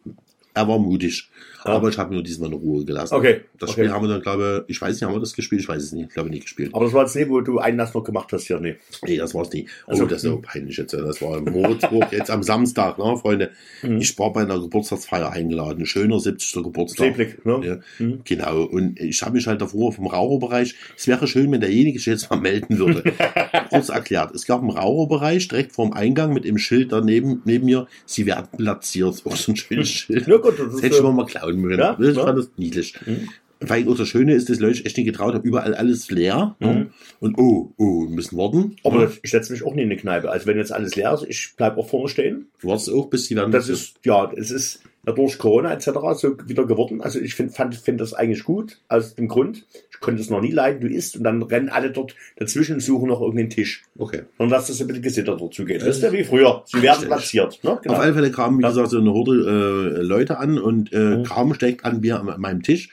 [0.53, 1.29] Er war mutig.
[1.63, 3.13] Aber ich habe nur diesmal in Ruhe gelassen.
[3.13, 3.41] Okay.
[3.59, 3.81] Das okay.
[3.81, 5.61] Spiel haben wir dann, glaube ich, weiß nicht, haben wir das gespielt?
[5.61, 6.71] Ich weiß es nicht, ich glaube nicht gespielt.
[6.73, 8.75] Aber das war jetzt nicht, wo du Einlass noch gemacht hast hier, nee.
[9.05, 9.67] Nee, das war's nie.
[9.85, 10.41] Oh, Also, das ist so hm.
[10.41, 10.93] peinlich jetzt.
[10.93, 13.51] Das war im Würzburg jetzt am Samstag, ne, Freunde.
[13.83, 13.97] Mhm.
[13.97, 15.85] Ich war bei einer Geburtstagsfeier eingeladen.
[15.85, 16.63] Schöner 70.
[16.63, 17.07] Geburtstag.
[17.07, 17.61] Seeblick, ne?
[17.63, 18.05] Ja.
[18.05, 18.21] Mhm.
[18.23, 22.07] Genau, und ich habe mich halt davor vom Raucherbereich, es wäre schön, wenn derjenige sich
[22.07, 23.03] jetzt mal melden würde.
[23.69, 27.87] Kurz erklärt, es gab einen Raucherbereich direkt vorm Eingang mit dem Schild daneben neben mir,
[28.05, 29.21] sie werden platziert.
[29.25, 30.27] Auch so ein schönes Schild.
[30.27, 31.79] Ja gut, das Das ist, hätte ich mir mal klauen können.
[31.79, 32.23] Ja, ich ja.
[32.23, 32.95] fand das niedlich.
[33.05, 33.29] Mhm.
[33.63, 36.55] Weil auch das Schöne ist, dass Leute echt nicht getraut haben, überall alles leer.
[36.59, 36.67] Mhm.
[36.67, 36.87] Ne?
[37.19, 38.75] Und oh, oh, wir müssen warten.
[38.83, 39.05] aber Ja.
[39.05, 40.31] das, ich setze mich auch nie in eine Kneipe.
[40.31, 42.47] Also wenn jetzt alles leer ist, ich bleib auch vorne stehen.
[42.59, 45.89] Du wartest auch, bis die dann Das ist, ja, es ist durch Corona etc.
[46.15, 47.01] so wieder geworden.
[47.01, 50.51] Also ich finde find das eigentlich gut, aus dem Grund, ich konnte es noch nie
[50.51, 53.83] leiden, du isst und dann rennen alle dort dazwischen und suchen noch irgendeinen Tisch.
[53.97, 54.21] Okay.
[54.37, 55.81] Und dass das ein bisschen gesittert dazu geht.
[55.81, 56.63] Das ist ja wie früher.
[56.65, 57.59] Sie werden platziert.
[57.63, 57.79] Ne?
[57.87, 61.23] Auf alle Fälle kamen, wie gesagt, so eine Horde äh, Leute an und äh, Mhm.
[61.23, 62.89] kaum steckt an mir an meinem Tisch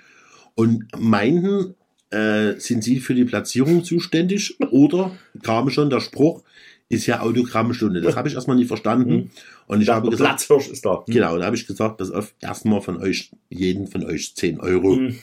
[0.55, 1.75] und meinten,
[2.11, 5.11] äh, sind sie für die Platzierung zuständig oder
[5.43, 6.43] kam schon der Spruch,
[6.89, 8.01] ist ja Autogrammstunde.
[8.01, 9.13] Das habe ich erstmal nicht verstanden.
[9.15, 9.31] Mhm.
[9.69, 11.05] Und ich habe gesagt, Platzhirsch ist da.
[11.07, 14.97] genau, da habe ich gesagt, dass auf erstmal von euch, jeden von euch 10 Euro.
[14.97, 15.19] Mhm.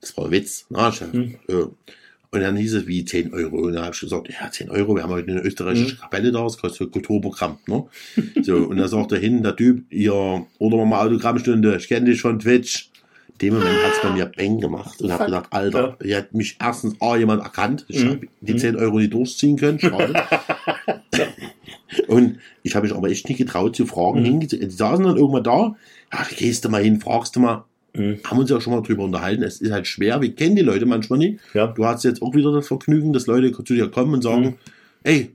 [0.00, 0.64] Das war ein Witz.
[0.70, 1.34] Na, ich, Mhm.
[1.48, 1.52] äh,
[2.30, 3.56] und dann hieß es wie 10 Euro.
[3.56, 5.98] Und dann habe ich gesagt, ja, 10 Euro, wir haben heute eine österreichische Mhm.
[6.00, 7.58] Kapelle da, das kostet Kulturprogramm.
[7.66, 7.84] Ne?
[8.42, 10.12] So, und da sagt er hin, der Typ, ihr,
[10.58, 12.90] oder wir mal Autogrammstunde, ich kenne dich von Twitch.
[13.32, 16.56] In dem Moment hat's bei mir Bang gemacht und habe gedacht, Alter, hier hat mich
[16.60, 18.08] erstens A jemand erkannt, ich Mhm.
[18.10, 18.58] hab die Mhm.
[18.58, 20.12] 10 Euro nicht durchziehen können, schade.
[22.06, 24.22] und ich habe mich aber echt nicht getraut zu fragen.
[24.22, 24.40] Mhm.
[24.40, 25.76] Die saßen dann irgendwann da, ja,
[26.10, 28.18] da gehst du mal hin, fragst du mal, Mhm.
[28.24, 29.42] haben uns ja schon mal drüber unterhalten.
[29.42, 31.40] Es ist halt schwer, wir kennen die Leute manchmal nicht.
[31.54, 31.68] Ja.
[31.68, 34.54] Du hast jetzt auch wieder das Vergnügen, dass Leute zu dir kommen und sagen, Mhm.
[35.04, 35.30] ey,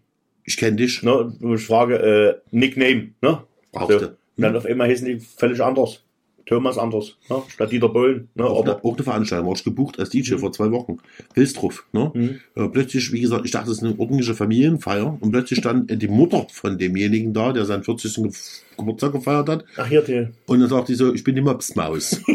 [0.45, 1.01] ich kenne dich.
[1.03, 3.39] Ne, ich frage, äh, Nickname, ne?
[3.71, 4.05] Brauchst So.
[4.05, 4.11] du.
[4.35, 6.03] Und dann auf einmal hießen die völlig anders.
[6.45, 7.41] Thomas anders, ne?
[7.47, 8.27] statt Dieter Bohlen.
[8.35, 8.43] Ne?
[8.45, 10.39] Auch, Aber, eine, auch eine Veranstaltung, war ich gebucht als DJ Mhm.
[10.39, 10.97] vor zwei Wochen.
[11.35, 12.11] Hilstruff, ne?
[12.13, 12.39] Mhm.
[12.55, 16.07] Äh, plötzlich, wie gesagt, ich dachte, es ist eine ordentliche Familienfeier und plötzlich stand die
[16.07, 18.15] Mutter von demjenigen da, der seinen 40.
[18.15, 18.31] Ge
[18.77, 20.27] Geburtstag gefeiert hat Ach, hier die.
[20.47, 22.19] und dann sagt die so, ich bin die Mopsmaus.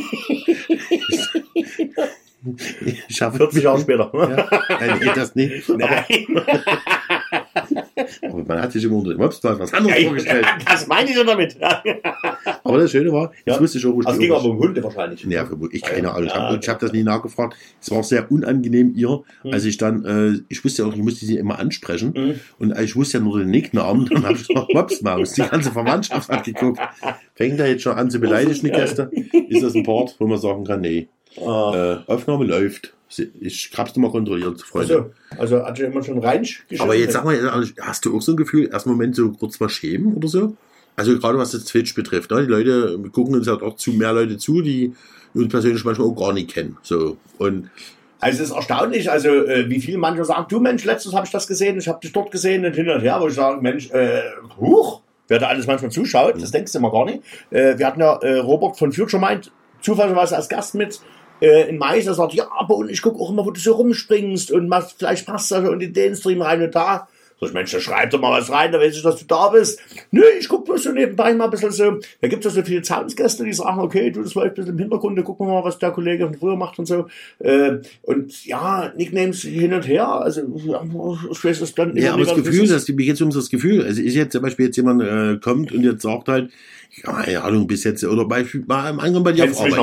[3.08, 4.10] ich habe 40 Jahre später.
[4.14, 4.36] Ne?
[4.36, 5.68] Ja, nein, nee, das nicht.
[5.76, 6.04] Nein.
[8.22, 10.46] aber man hat sich immer unter dem Mopsmaus was anderes vorgestellt.
[10.70, 11.56] Das meine ich doch damit.
[11.60, 11.82] Ja.
[12.64, 13.60] Aber das Schöne war, jetzt Ja.
[13.60, 15.24] wusste ich auch, wo ich Also ging aber um Hunde wahrscheinlich.
[15.24, 16.24] Ja, ich keine Ahnung.
[16.26, 17.56] Ich Ja, habe hab das nie nachgefragt.
[17.80, 19.52] Es war sehr unangenehm ihr, Hm.
[19.52, 22.12] als ich dann, äh, ich wusste ja auch, ich musste sie immer ansprechen.
[22.14, 22.34] Mhm.
[22.58, 24.06] Und ich wusste ja nur den Nicknamen.
[24.06, 25.32] Dann habe ich gesagt, Mopsmaus.
[25.34, 26.80] Die ganze Verwandtschaft hat geguckt.
[27.34, 29.10] Fängt er jetzt schon an zu beleidigen, die Gäste?
[29.48, 31.08] Ist das ein Part, wo man sagen kann, nee.
[31.40, 32.02] Ah.
[32.06, 32.94] Äh, Aufnahme läuft.
[33.40, 35.12] Ich hab's nochmal kontrolliert, Freunde.
[35.30, 36.46] Also, also hat sich immer schon rein
[36.78, 37.38] Aber jetzt sag mal,
[37.80, 40.56] hast du auch so ein Gefühl, erst einen Moment so kurz mal schämen oder so?
[40.96, 42.42] Also gerade was das Twitch betrifft, ne?
[42.42, 44.94] die Leute gucken uns halt auch zu mehr Leute zu, die
[45.32, 46.76] uns persönlich manchmal auch gar nicht kennen.
[46.82, 47.70] So und
[48.18, 51.30] Also es ist erstaunlich, also äh, wie viele manche sagen, du Mensch, letztens habe ich
[51.30, 53.90] das gesehen, ich habe dich dort gesehen und hin und her, wo ich sage, Mensch,
[53.92, 54.22] äh,
[54.58, 57.22] huch, wer da alles manchmal zuschaut, das denkst du immer gar nicht.
[57.50, 61.00] Äh, wir hatten ja äh, Robert von Future Mind zufälligerweise als Gast mit
[61.40, 63.74] äh, in Mais, der sagt, ja, aber und ich gucke auch immer, wo du so
[63.74, 67.08] rumspringst und machst, vielleicht passt das und in den Stream rein und da.
[67.40, 69.50] Sag ich, Mensch, da schreib doch mal was rein, da weiß ich, dass du da
[69.50, 69.78] bist.
[70.10, 72.00] Nö, ich guck bloß so nebenbei mal ein bisschen so.
[72.20, 74.72] Da gibt es ja so viele Zahlungsgäste, die sagen, okay, du, das läuft ein bisschen
[74.72, 77.06] im Hintergrund, da gucken wir mal, was der Kollege von früher macht und so.
[77.38, 80.82] Äh, und ja, Nicknames hin und her, also ja,
[81.30, 82.72] ich weiß es dann Ja, aber das nicht, Gefühl, ist.
[82.72, 83.84] das, mir geht um das Gefühl.
[83.84, 86.50] Also ist jetzt zum Beispiel jetzt jemand äh, kommt und jetzt sagt halt,
[87.04, 89.76] ja, keine Ahnung, bis jetzt, oder Beispiel mal im anderen bei dir Kennst du mich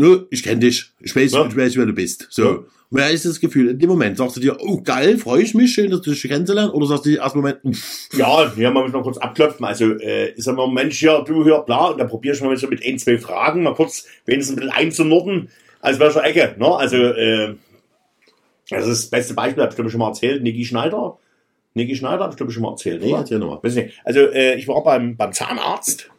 [0.00, 0.90] Nö, ich kenne dich.
[1.00, 1.46] Ich weiß, Ja.
[1.46, 2.26] ich weiß, wer du bist.
[2.30, 2.44] So.
[2.44, 2.58] Ja.
[2.90, 3.68] Wer ist das Gefühl?
[3.68, 6.22] In dem Moment sagst du dir, oh geil, freue ich mich, schön, dass du dich
[6.22, 9.64] kennenzulernen, oder sagst du dir erst Moment, uff, Ja, hier mal noch kurz abklopfen.
[9.66, 12.56] Also, äh, ich sag mal, Mensch, hier, du, hier, bla, und dann probier ich mal
[12.56, 16.66] so mit ein, zwei Fragen, mal kurz wenigstens ein bisschen einzunorden, als welcher Ecke, ne?
[16.74, 17.54] Also, äh,
[18.70, 21.18] das ist das beste Beispiel, hab ich glaube ich schon mal erzählt, Niki Schneider.
[21.74, 23.18] Niki Schneider hab ich glaube ich schon mal erzählt, nee, oder?
[23.18, 23.60] erzähl nochmal.
[24.04, 26.10] Also, äh, ich war beim, beim Zahnarzt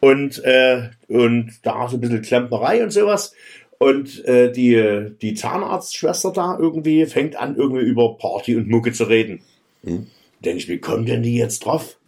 [0.00, 3.34] und, äh, und da so ein bisschen Klempnerei und sowas.
[3.78, 9.04] Und äh, die, die Zahnarztschwester da irgendwie fängt an, irgendwie über Party und Mucke zu
[9.04, 9.42] reden.
[9.82, 10.06] Hm.
[10.44, 11.98] Denke ich, wie kommt denn die jetzt drauf?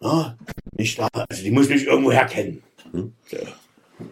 [0.00, 0.36] Na,
[0.76, 2.62] nicht da, also die muss mich irgendwo herkennen.
[2.90, 3.12] Hm.
[3.26, 3.36] So.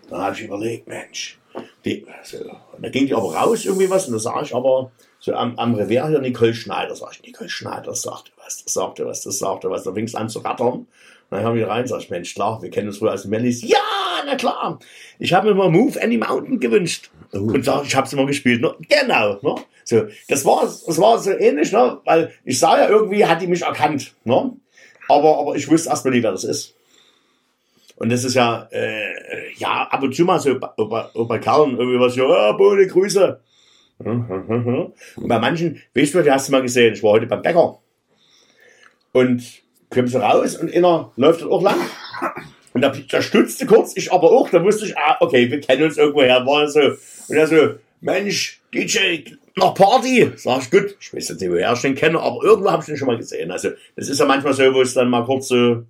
[0.09, 1.39] Dann habe ich überlegt, Mensch.
[1.85, 2.39] Die, so.
[2.79, 5.75] Da ging die aber raus, irgendwie was, und da sah ich aber so am, am
[5.75, 6.95] Revers hier Nicole Schneider.
[6.95, 9.85] Sag ich, Nicole Schneider, sagte was, das sagte was, das sagte was.
[9.85, 10.87] Da fing es an zu rattern.
[11.31, 13.63] Dann haben wir rein, sag ich, Mensch, klar, wir kennen uns wohl als Mellis.
[13.63, 13.79] Ja,
[14.27, 14.81] na klar.
[15.19, 17.11] Ich habe mir mal Move Any Mountain gewünscht.
[17.33, 17.39] Oh.
[17.39, 18.61] Und sag, ich habe es immer gespielt.
[18.61, 18.75] Ne?
[18.89, 19.39] Genau.
[19.41, 19.55] Ne?
[19.85, 21.99] So, das war, das war so ähnlich, ne?
[22.05, 24.15] weil ich sah ja irgendwie, hat die mich erkannt.
[24.25, 24.53] Ne?
[25.09, 26.75] Aber, aber ich wusste erstmal nicht, wer das ist.
[27.97, 31.79] Und das ist ja, äh, ja, ab und zu mal so bei, bei, bei Kerlen
[31.79, 33.41] irgendwie was, ja, Bohne, Grüße.
[33.99, 34.95] Und
[35.29, 37.79] bei manchen, weißt du, die hast du mal gesehen, ich war heute beim Bäcker.
[39.13, 41.79] Und kommst du raus und einer läuft dort auch lang.
[42.73, 45.83] Und da, da stutzte kurz, ich aber auch, da wusste ich, ah, okay, wir kennen
[45.83, 46.81] uns irgendwoher, war so.
[46.81, 49.25] Und er so, Mensch, DJ,
[49.57, 50.31] noch Party.
[50.37, 52.87] Sag ich, gut, ich weiß jetzt nicht, woher ich den kenne, aber irgendwo habe ich
[52.87, 53.51] den schon mal gesehen.
[53.51, 55.83] Also, das ist ja manchmal so, wo es dann mal kurz so,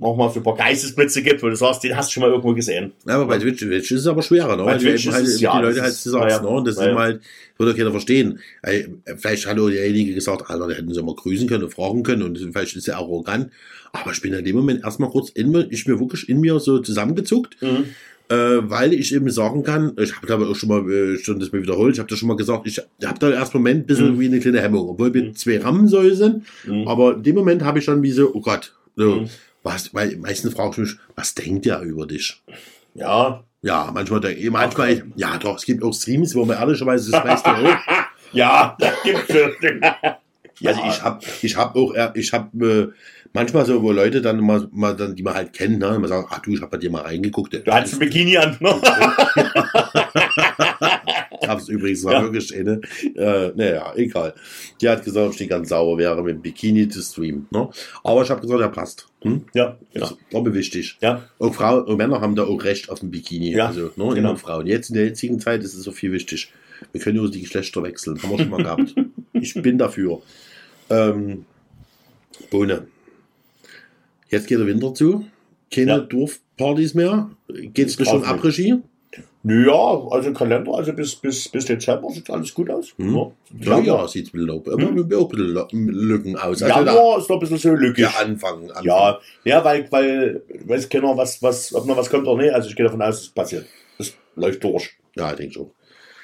[0.00, 2.30] noch mal so ein paar Geistesblitze gibt, wo du sagst, den hast du schon mal
[2.30, 2.92] irgendwo gesehen.
[3.06, 4.64] Ja, aber bei Twitch, Twitch ist es aber schwerer, ne?
[4.64, 6.48] Bei Weil die Twitch ist halt, es- die ja, Leute das halt zu sagen, ne?
[6.48, 6.90] Und das naja.
[6.92, 7.20] ist halt,
[7.58, 8.38] würde keiner verstehen.
[9.16, 12.22] Vielleicht hat auch derjenige gesagt, Alter, der hätten sie mal grüßen können und fragen können
[12.22, 13.50] und vielleicht ist er arrogant.
[13.92, 16.58] Aber ich bin in dem Moment erstmal kurz in mir, ich mir wirklich in mir
[16.60, 17.84] so zusammengezuckt, Mhm.
[18.28, 18.34] äh,
[18.70, 21.60] weil ich eben sagen kann, ich habe da auch schon mal, äh, schon das mal
[21.62, 24.14] wiederholt, ich habe das schon mal gesagt, ich habe da im ersten Moment ein bisschen
[24.14, 24.20] Mhm.
[24.20, 26.86] wie eine kleine Hemmung, obwohl wir zwei Rammensäule sind, Mhm.
[26.86, 29.28] aber in dem Moment habe ich schon wie so, oh Gott, so, Mhm.
[29.62, 32.40] Was, weil meistens frage ich mich, was denkt der über dich?
[32.94, 37.10] Ja, Ja, manchmal, denke ich- manchmal, ja doch, es gibt auch Streams, wo man ehrlicherweise
[37.10, 37.78] das du auch.
[38.32, 39.80] ja, das gibt's schon.
[40.62, 42.88] Also ich hab, ich hab auch, äh, ich hab äh,
[43.32, 46.26] manchmal so, wo Leute dann mal, mal dann, die man halt kennen, ne, immer sagen,
[46.30, 47.54] ach du, ich hab bei dir mal reingeguckt.
[47.66, 48.74] Du hattest ein Bikini an, ne?
[51.46, 52.12] Hab's übrigens Ja.
[52.12, 52.22] ja.
[52.22, 52.80] wirklich eine.
[53.16, 54.34] Äh, naja, egal.
[54.80, 57.46] Die hat gesagt, ob ich nicht ganz sauer wäre, mit dem Bikini zu streamen.
[57.50, 57.68] Ne?
[58.04, 59.06] Aber ich habe gesagt, er passt.
[59.22, 59.44] Hm?
[59.54, 60.96] Ja, Das ist glaube ich wichtig.
[61.02, 63.52] Ja, Auch Frauen und Männer haben da auch Recht auf ein Bikini.
[63.52, 64.36] Ja, also, ne, genau.
[64.36, 64.66] Frauen.
[64.66, 66.52] Jetzt in der jetzigen Zeit ist es so viel wichtig.
[66.92, 68.22] Wir können nur die Geschlechter wechseln.
[68.22, 68.94] Haben wir schon mal gehabt.
[69.32, 70.20] Ich bin dafür.
[70.90, 71.46] Ähm,
[72.50, 72.88] Bohne.
[74.28, 75.24] Jetzt geht der Winter zu.
[75.72, 75.98] Keine Ja.
[75.98, 77.30] Dorfpartys mehr.
[77.48, 78.82] Geht's Richtung Draußen.
[79.12, 79.66] Après-Ski?
[79.66, 82.92] ja, also Kalender, also bis, bis, bis Dezember sieht alles gut aus.
[82.96, 83.14] Hm.
[83.14, 84.32] Ja, Ja, ja, bisschen,
[84.68, 86.62] aber auch ein bisschen Lo- Lücken aus.
[86.62, 88.04] Also Januar ist noch ein bisschen so lückig.
[88.06, 88.70] der Anfang.
[88.70, 88.84] Anfang.
[88.84, 92.52] Ja, ja, weil, weil, weiß keiner, was, was, ob noch was kommt oder nicht.
[92.54, 93.66] Also ich gehe davon aus, es passiert.
[93.98, 94.90] Es läuft durch.
[95.16, 95.70] Ja, ich denke schon.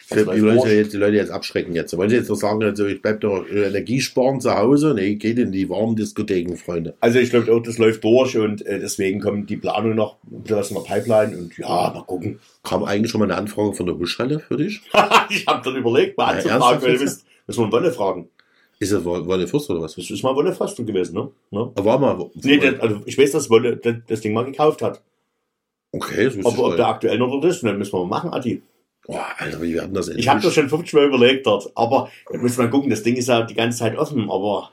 [0.09, 1.97] Das Die Leute, jetzt, die Leute jetzt abschrecken jetzt.
[1.97, 4.95] Wollen sie jetzt noch sagen, also ich bleib doch äh, Energie sparen zu Hause?
[4.95, 6.95] Nee, geht in die warmen Diskotheken, Freunde.
[7.01, 10.71] Also ich glaube auch, das läuft durch und äh, deswegen kommt die Planung noch was
[10.71, 12.39] in der Pipeline und ja, mal gucken.
[12.63, 14.81] Kam eigentlich schon mal eine Anfrage von der Huschhalle für dich?
[15.31, 18.29] ich habe dann überlegt, mal anzufragen, weil du müssen wir Wolle fragen.
[18.79, 19.95] Ist das Wo- Wolle Fürst oder was?
[19.97, 21.31] Das ist mal Wolle fast gewesen, ne?
[21.51, 21.73] ne?
[21.75, 22.31] Aber war mal.
[22.35, 25.03] Nee, das, also ich weiß, dass Wolle das, das Ding mal gekauft hat.
[25.93, 28.63] okay, das Ob, ob der aktuell noch dort ist, dann müssen wir mal machen, Adi.
[29.07, 32.39] Boah, Alter, wie werden das Ich habe das schon 50 Mal überlegt dort, aber da
[32.39, 34.71] müssen wir gucken, das Ding ist ja die ganze Zeit offen, aber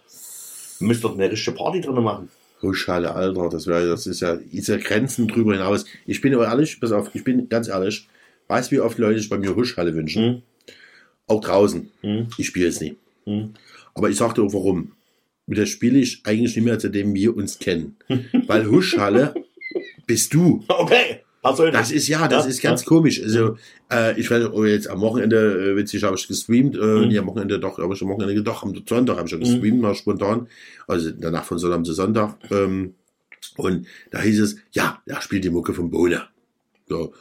[0.80, 2.30] wir müssen dort eine richtige Party drin machen.
[2.64, 5.86] Huschhalle, Alter, das wäre, das ist ja, ist ja Grenzen drüber hinaus.
[6.08, 8.08] Ich bin aber ehrlich, pass auf, ich bin ganz ehrlich,
[8.48, 10.24] weißt wie oft Leute sich bei mir Huschhalle wünschen?
[10.24, 10.42] Hm?
[11.28, 11.92] Auch draußen.
[12.02, 12.28] Hm?
[12.38, 12.96] Ich spiele es nie.
[13.26, 13.54] Hm?
[13.94, 14.94] Aber ich sagte auch warum.
[15.46, 17.98] mit der spiele ich eigentlich nicht mehr, seitdem wir uns kennen.
[18.48, 19.36] Weil Huschhalle
[20.08, 20.64] bist du.
[20.68, 21.23] Okay.
[21.44, 21.74] Persönlich.
[21.76, 23.22] Das ist ja, das Ja, ist ganz komisch.
[23.22, 23.58] Also
[23.92, 27.08] äh, ich werde oh, jetzt am Wochenende, äh, witzig, habe ich gestreamt, äh, Mhm.
[27.10, 29.82] nee, am Wochenende doch, aber schon am Wochenende doch, am Sonntag habe ich schon gestreamt,
[29.82, 30.48] mal spontan,
[30.88, 32.36] also danach von Sonntag zu Sonntag.
[32.50, 32.96] Ähm,
[33.58, 36.24] und da hieß es, ja, er spielt die Mucke vom Bohne.
[36.88, 37.14] So.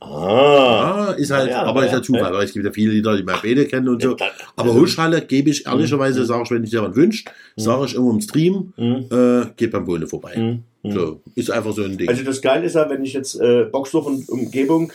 [0.00, 1.08] Ah.
[1.08, 2.92] Ah, ist halt, Ja, ja, aber ist ja ja, Zufall, weil es gibt ja viele
[2.92, 4.10] Lieder, die man beide kennen und so.
[4.10, 7.94] Ja, dann- Aber Huschhalle gebe ich ehrlicherweise, sage ich, wenn sich jemand wünscht, sage ich
[7.94, 9.06] immer im Stream, Mhm.
[9.10, 10.60] äh, geht beim Bohne vorbei.
[10.86, 10.92] Mhm.
[10.92, 12.08] So, ist einfach so ein Ding.
[12.08, 14.92] Also das Geile ist ja, wenn ich jetzt äh, Boxdorf und Umgebung,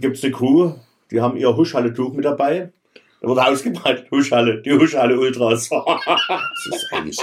[0.00, 0.72] gibt es eine Crew,
[1.10, 2.72] die haben ihr Huschhalle-Tuch mit dabei.
[3.20, 5.70] Da wird ausgemalt, Huschhalle, die Huschhalle Ultras.
[6.28, 7.18] Das ist eigentlich,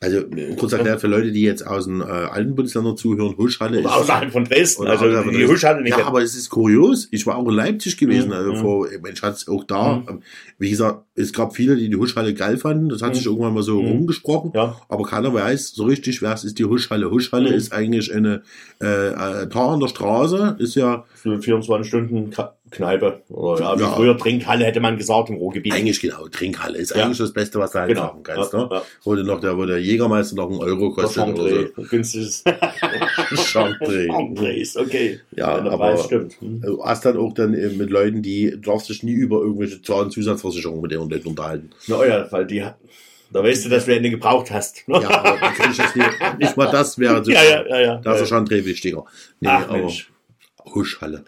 [0.00, 0.22] also
[0.56, 3.84] kurz erklärt für Leute, die jetzt aus den äh, alten Bundesländern zuhören, Huschhalle ist.
[3.86, 5.54] Oder außerhalb von Dresden, also außerhalb von die Dresden.
[5.54, 5.98] Huschhalle nicht.
[5.98, 7.08] Ja, aber es ist kurios.
[7.10, 8.28] Ich war auch in Leipzig gewesen.
[8.28, 8.56] Mhm, Also mhm.
[8.58, 10.04] vor, ich hatte es auch da.
[10.08, 10.22] ähm,
[10.58, 12.88] Wie gesagt, es gab viele, die die Huschhalle geil fanden.
[12.88, 13.88] Das hat sich irgendwann mal so Mhm.
[13.88, 14.52] rumgesprochen.
[14.54, 14.76] ja.
[14.88, 17.10] Aber keiner weiß so richtig, wer es ist die Huschhalle.
[17.10, 17.56] Huschhalle Mhm.
[17.56, 18.42] ist eigentlich eine
[18.80, 20.56] äh, Tar an der Straße.
[20.60, 22.30] Ist ja So 24 Stunden
[22.70, 23.22] Kneipe.
[23.30, 23.88] Oder ja, Ja.
[23.92, 25.72] früher Trinkhalle hätte man gesagt im Ruhrgebiet.
[25.72, 26.78] eigentlich genau Trinkhalle.
[26.78, 27.04] Ist Ja.
[27.04, 28.02] eigentlich das Beste, was du halt Genau.
[28.02, 28.52] machen kannst.
[28.52, 28.68] Ja, Ne?
[28.70, 28.82] ja.
[29.04, 31.48] Wo, du noch der, wo der Jägermeister noch einen Euro kostet oder so.
[31.48, 31.68] Chandray.
[31.88, 32.44] Günstiges.
[33.36, 35.20] Chandrays, okay.
[35.34, 36.34] Ja, der aber- Preis stimmt.
[36.40, 36.60] Hm.
[36.60, 40.82] Du hast dann auch dann äh, mit Leuten, die darfst dich nie über irgendwelche Zahnzusatzversicherungen
[40.82, 41.70] mit denen Leuten unterhalten.
[41.86, 42.60] Na ja, weil die,
[43.30, 44.84] da weißt du, dass du eine gebraucht hast.
[44.86, 47.80] Ja, aber dann kann ich das nicht, nicht mal das wäre so ja, ja, ja.
[47.80, 47.96] ja.
[47.98, 49.04] Da ist der Chandray wichtiger.
[49.40, 50.10] Nee, Ach, aber Mensch.
[50.74, 51.24] Huschhalle.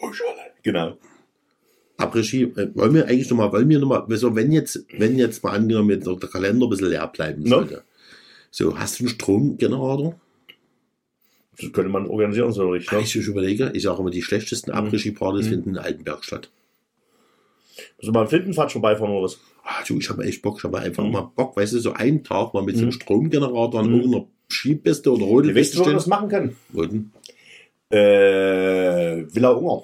[0.00, 0.40] Huschhalle.
[0.62, 0.96] Genau.
[1.96, 5.52] Après-Ski, äh, wollen wir eigentlich nochmal, wollen wir nochmal, also wenn jetzt, wenn jetzt mal
[5.52, 7.58] angenommen jetzt der Kalender ein bisschen leer bleiben No.
[7.58, 7.84] sollte.
[8.50, 10.18] So, hast du einen Stromgenerator?
[11.60, 12.92] Das könnte man organisieren, so richtig.
[12.92, 13.00] Ne?
[13.04, 14.76] ich überlege, ich sage immer, die schlechtesten Mhm.
[14.78, 15.50] Après-Ski-Partys Mhm.
[15.50, 16.50] finden in Altenberg statt.
[17.98, 19.38] Müssen wir mal am Flintenfatsch vorbeifahren oder was?
[19.64, 21.12] Ah, du, ich habe echt Bock, ich habe einfach Mhm.
[21.12, 22.92] mal Bock, weißt du, so einen Tag mal mit so einem Mhm.
[22.92, 23.94] Stromgenerator an Mhm.
[23.96, 25.94] irgendeiner Skipiste oder Du weißt, Rodelpiste wir stehen.
[25.94, 26.56] das machen können.
[26.70, 27.12] Wollten.
[27.90, 29.82] Äh, Villa Unger.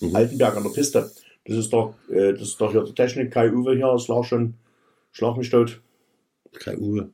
[0.00, 0.16] Mhm.
[0.16, 1.10] Altenberg an der Piste.
[1.46, 4.24] Das ist doch, äh, das ist doch hier die Technik, Kai Uwe hier, ist auch
[4.24, 4.54] schon,
[5.12, 5.80] schlag mich tot.
[6.52, 7.10] Kai Uwe.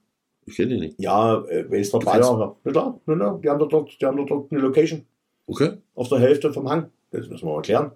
[0.46, 1.00] Ich kenne den nicht.
[1.00, 2.56] Ja, äh, wer ist der Du Bayer?
[2.64, 5.04] Ja, klar, ne, ne, die haben doch dort, die haben doch dort eine Location
[5.46, 5.72] Okay.
[5.94, 6.90] auf der Hälfte vom Hang.
[7.10, 7.92] Das müssen wir mal erklären.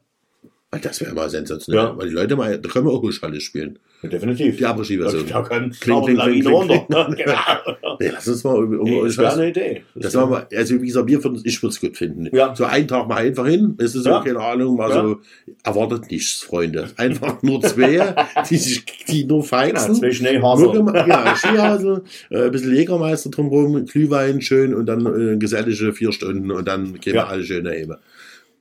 [0.72, 1.84] Ah, Das wäre mal sensationell.
[1.84, 1.98] Ja.
[1.98, 3.78] Weil die Leute mal, da können wir auch Huschhalle spielen.
[4.02, 4.56] Ja, definitiv.
[4.56, 5.24] Die Après-Ski-Version.
[5.28, 6.42] Da können Kling, kling, kling.
[6.42, 6.80] genau.
[8.00, 9.82] Nee, lass uns mal um, um, um, Das wäre eine Idee.
[9.94, 12.34] Das war mal, also wie gesagt, wir von, ich würde es gut finden.
[12.34, 12.54] Ja.
[12.56, 14.22] So einen Tag mal einfach hin, es ist so, Ja.
[14.22, 15.02] keine Ahnung, mal Ja.
[15.02, 15.18] so,
[15.64, 16.88] erwartet nichts, Freunde.
[16.96, 18.14] Einfach nur zwei,
[18.48, 19.96] die sich, die nur Genau, feizen.
[19.96, 20.62] zwei Schneehaser.
[20.62, 25.04] Nur gema- Ja, Skihase, äh, ein bisschen Jägermeister drumherum, Glühwein schön und dann
[25.34, 27.24] äh, gesellige vier Stunden und dann gehen Ja.
[27.24, 27.96] wir alle schön daheim.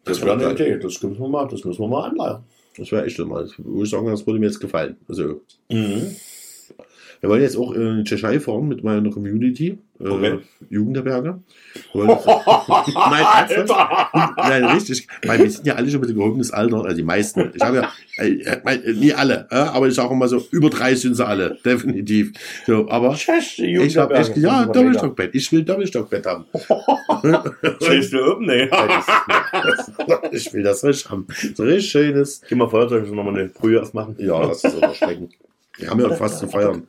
[0.06, 0.54] Das wär wäre eine.
[0.54, 0.80] Idee.
[0.80, 2.40] Das müssen wir mal, das müssen wir mal anleihen.
[2.78, 3.46] Das wäre echt mal.
[3.46, 4.98] Ich sagen, das würde mir jetzt gefallen.
[5.08, 6.16] Also, Mhm.
[7.22, 10.40] Wir wollen jetzt auch in die Tschechei fahren mit meiner Community, äh, Okay.
[10.70, 11.40] Jugendherberge.
[11.94, 12.18] Wir wollen-
[12.96, 13.68] Nein?
[14.38, 15.08] Nein, richtig.
[15.26, 17.52] Weil wir sind ja alle schon mit dem gehobenes Alter, also die meisten.
[17.54, 17.92] Ich habe ja,
[18.24, 21.26] äh, mein, äh, nie alle, äh, aber ich sage immer so, über drei sind sie
[21.26, 22.32] alle, definitiv.
[22.66, 25.36] So, aber Tschechische ich habe echt, ja, Doppelstockbett.
[25.36, 26.46] Ich will Doppelstockbett haben.
[27.82, 28.50] Schläfst du oben?
[30.32, 31.28] Ich will das richtig haben.
[31.56, 32.42] So richtig schönes.
[32.48, 34.16] Geh mal Feuerzeug, müssen wir nochmal eine Brühe aufmachen.
[34.20, 35.30] Ja, das ist schmecken.
[35.78, 36.88] Wir haben ja fast zu feiern.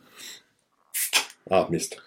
[1.50, 2.00] Ah, Mist.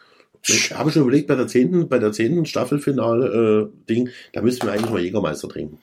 [0.47, 4.65] Ich habe schon überlegt, bei der zehnten, bei der zehnten Staffelfinale äh, Ding, da müssten
[4.65, 5.79] wir eigentlich mal Jägermeister trinken.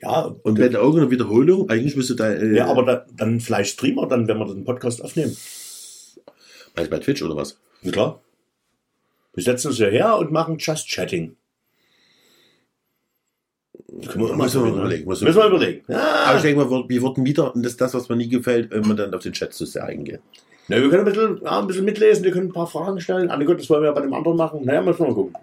[0.00, 3.72] Ja, Und bei der irgendeiner Wiederholung, eigentlich müsste da, äh, ja aber da, dann vielleicht
[3.74, 5.36] streamen wir dann, wenn wir den Podcast aufnehmen.
[6.74, 7.58] bei, bei Twitch oder was?
[7.82, 8.22] Ja, klar.
[9.34, 11.36] Wir setzen uns hierher und machen Just Chatting.
[14.06, 15.84] Können wir Müssen wir mal überlegen, müssen wir wir überlegen.
[15.88, 16.40] Aber ich Ja.
[16.42, 18.96] denke mal, wir würden wieder, und das ist das, was mir nie gefällt, wenn man
[18.96, 20.20] dann auf den Chat zu sehr eingehen.
[20.68, 23.30] Na, wir können ein bisschen, ja, ein bisschen mitlesen, wir können ein paar Fragen stellen.
[23.30, 24.60] Ah, gut, das wollen wir ja bei dem anderen machen.
[24.64, 25.34] Naja, müssen wir mal gucken.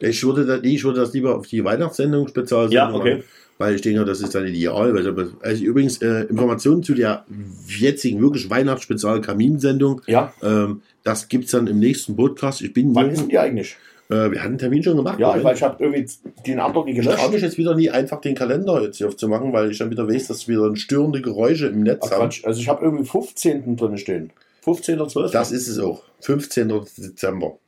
[0.00, 3.22] Ich würde, das, ich würde das lieber auf die Weihnachtssendung spezial Ja, machen, okay.
[3.58, 4.94] Weil ich denke, das ist dann ideal.
[4.94, 7.24] Weil, also übrigens, äh, Informationen zu der
[7.68, 10.32] jetzigen wirklich Weihnachtsspezial Kaminsendung, Ja.
[10.42, 12.60] ähm, das gibt's dann im nächsten Podcast.
[12.62, 13.76] Ich bin Wann ist denn die eigentlich?
[14.08, 15.18] äh, wir hatten einen Termin schon gemacht.
[15.18, 16.06] Ja, weil ich habe irgendwie
[16.46, 17.32] den anderen die Ich traue gelöscht.
[17.32, 20.28] mich jetzt wieder nie einfach den Kalender jetzt hier aufzumachen, weil ich dann wieder weiß,
[20.28, 22.30] dass wir dann störende Geräusche im Netz Ach, haben.
[22.44, 23.76] Also ich habe irgendwie 15.
[23.76, 24.30] drin stehen.
[24.64, 25.32] 15.12.
[25.32, 26.02] Das ist es auch.
[26.20, 26.68] 15.
[26.98, 27.58] Dezember.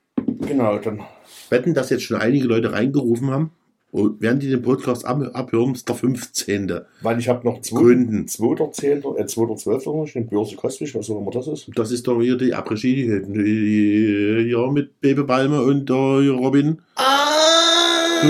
[0.47, 1.03] Genau, dann.
[1.51, 3.51] Wetten, dass jetzt schon einige Leute reingerufen haben.
[3.95, 6.80] Und während die den Podcast ab, abhören, ist der 15.
[7.01, 8.26] Weil ich habe noch Gründen.
[8.26, 9.84] 2.10., äh, 2.12.
[9.84, 10.26] drin stehen.
[10.26, 11.70] Börse Kostwig, was auch immer das ist.
[11.76, 16.80] Das ist doch hier die Après-Ski, ja, mit Bebe Palme und äh, Robin.
[16.97, 18.26] Ah,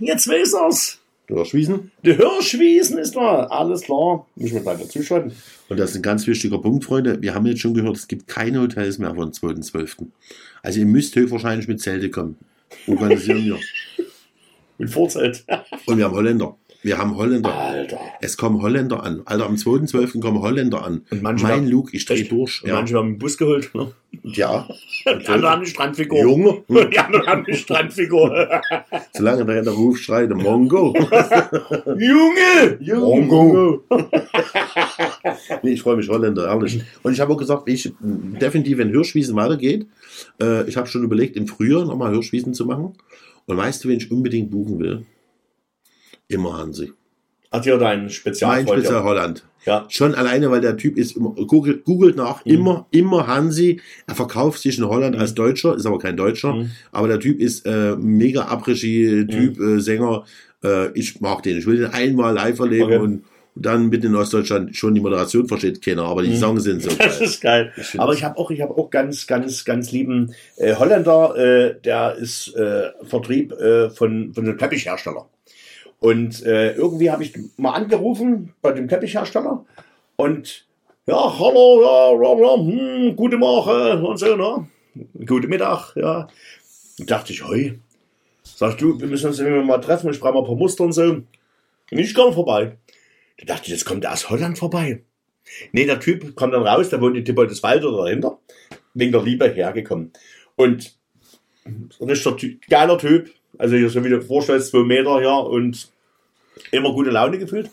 [0.00, 0.98] jetzt weiß er's.
[1.28, 1.92] Du Hirschwiesen.
[2.02, 3.44] Der Hirschwiesen ist da.
[3.44, 4.26] Alles klar.
[4.34, 5.32] Müssen wir gleich dazu schreiben.
[5.68, 7.20] Und das ist ein ganz wichtiger Punkt, Freunde.
[7.20, 10.06] Wir haben jetzt schon gehört, es gibt keine Hotels mehr von 2.12.
[10.62, 12.38] Also ihr müsst höchstwahrscheinlich mit Zelte kommen.
[12.86, 13.58] Organisieren wir.
[14.78, 15.44] Mit Vorzelt.
[15.86, 16.56] Und wir haben Holländer.
[16.80, 17.52] Wir haben Holländer.
[17.52, 17.98] Alter.
[18.20, 19.22] Es kommen Holländer an.
[19.24, 20.20] Alter, am 2.12.
[20.20, 21.02] kommen Holländer an.
[21.10, 22.62] Und manche mein haben- Luke, ich drehe durch.
[22.62, 22.76] Und Ja.
[22.76, 23.74] manche haben einen Bus geholt.
[23.74, 23.90] Ne?
[24.22, 24.68] ja.
[25.04, 26.20] Die anderen haben eine Strandfigur.
[26.20, 26.62] Junge.
[26.68, 28.60] Und die anderen haben eine Strandfigur.
[29.12, 30.94] Solange der, der Ruf schreit, Mongo.
[31.98, 32.78] Junge!
[33.00, 33.82] Mongo.
[35.62, 36.80] nee, ich freue mich Holländer, ehrlich.
[37.02, 39.86] Und ich habe auch gesagt, ich definitiv, wenn Hirschwiesen weitergeht,
[40.40, 42.92] äh, ich habe schon überlegt, im Frühjahr nochmal Hirschwiesen zu machen.
[43.46, 45.06] Und weißt du, wen ich unbedingt buchen will?
[46.28, 46.92] Immer Hansi.
[47.50, 48.80] Hat hier dein Mein Spezialfreund.
[48.80, 49.04] Spezial Ja.
[49.04, 49.44] Holland.
[49.64, 49.86] ja.
[49.88, 52.52] Schon alleine, weil der Typ ist immer, googelt, googelt nach, Mhm.
[52.52, 53.80] immer, immer Hansi.
[54.06, 56.52] Er verkauft sich in Holland als Deutscher, ist aber kein Deutscher.
[56.54, 56.70] Mhm.
[56.92, 60.24] Aber der Typ ist äh, mega Après-Ski-Typ, äh, Sänger.
[60.62, 61.56] Äh, ich mag den.
[61.58, 62.98] Ich will den einmal live erleben Okay.
[62.98, 63.24] und
[63.54, 66.36] dann mit in Ostdeutschland schon die Moderation versteht keiner, aber die Mhm.
[66.36, 67.22] Songs sind so Das geil.
[67.28, 67.72] ist geil.
[67.76, 71.80] Ich Aber ich habe auch, ich habe auch ganz, ganz, ganz lieben äh, Holländer, äh,
[71.82, 75.28] der ist äh, Vertrieb äh, von, von einem Teppichhersteller.
[76.00, 79.64] Und äh, irgendwie habe ich mal angerufen bei dem Teppichhersteller
[80.16, 80.66] und
[81.06, 84.68] ja, hallo, ja, ja, ja hm, gute Morgen und so, ne?
[85.24, 86.28] Guten Mittag, ja.
[86.98, 87.78] Und dachte ich, hoi.
[88.42, 91.02] Sagst du, wir müssen uns mal treffen, ich brauche mal ein paar Muster und so.
[91.02, 91.26] Und
[91.90, 92.76] ich komme vorbei.
[93.38, 95.02] Da dachte ich, jetzt kommt der aus Holland vorbei.
[95.72, 98.38] Nee, der Typ kommt dann raus, der wohnt in Tippoldeswald oder dahinter,
[98.94, 100.12] wegen der Liebe hergekommen.
[100.56, 100.94] Und
[101.64, 105.36] ein richtiger Ty geiler Typ, also hier so wie du dir vorstellst, zwei Meter, ja,
[105.36, 105.88] und
[106.70, 107.70] immer gute Laune gefühlt.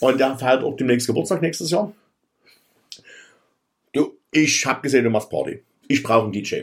[0.00, 1.92] Und der feiert auch demnächst Geburtstag nächstes Jahr.
[3.92, 5.62] Du, ich habe gesehen, du machst Party.
[5.88, 6.62] Ich brauche einen DJ.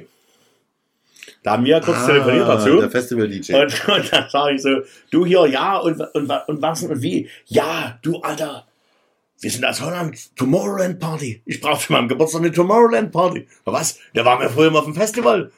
[1.41, 2.77] Da haben wir kurz telefoniert dazu.
[2.77, 3.53] Ah, Der Festival-DJ.
[3.55, 7.29] Und, und dann sage ich so, du hier, ja, und, und, und was und wie?
[7.47, 8.65] Ja, du Alter,
[9.41, 11.41] wir sind aus Holland, Tomorrowland Party.
[11.45, 13.47] Ich brauche für meinen Geburtstag eine Tomorrowland Party.
[13.65, 13.99] Was?
[14.15, 15.51] Der war mir früher mal auf dem Festival.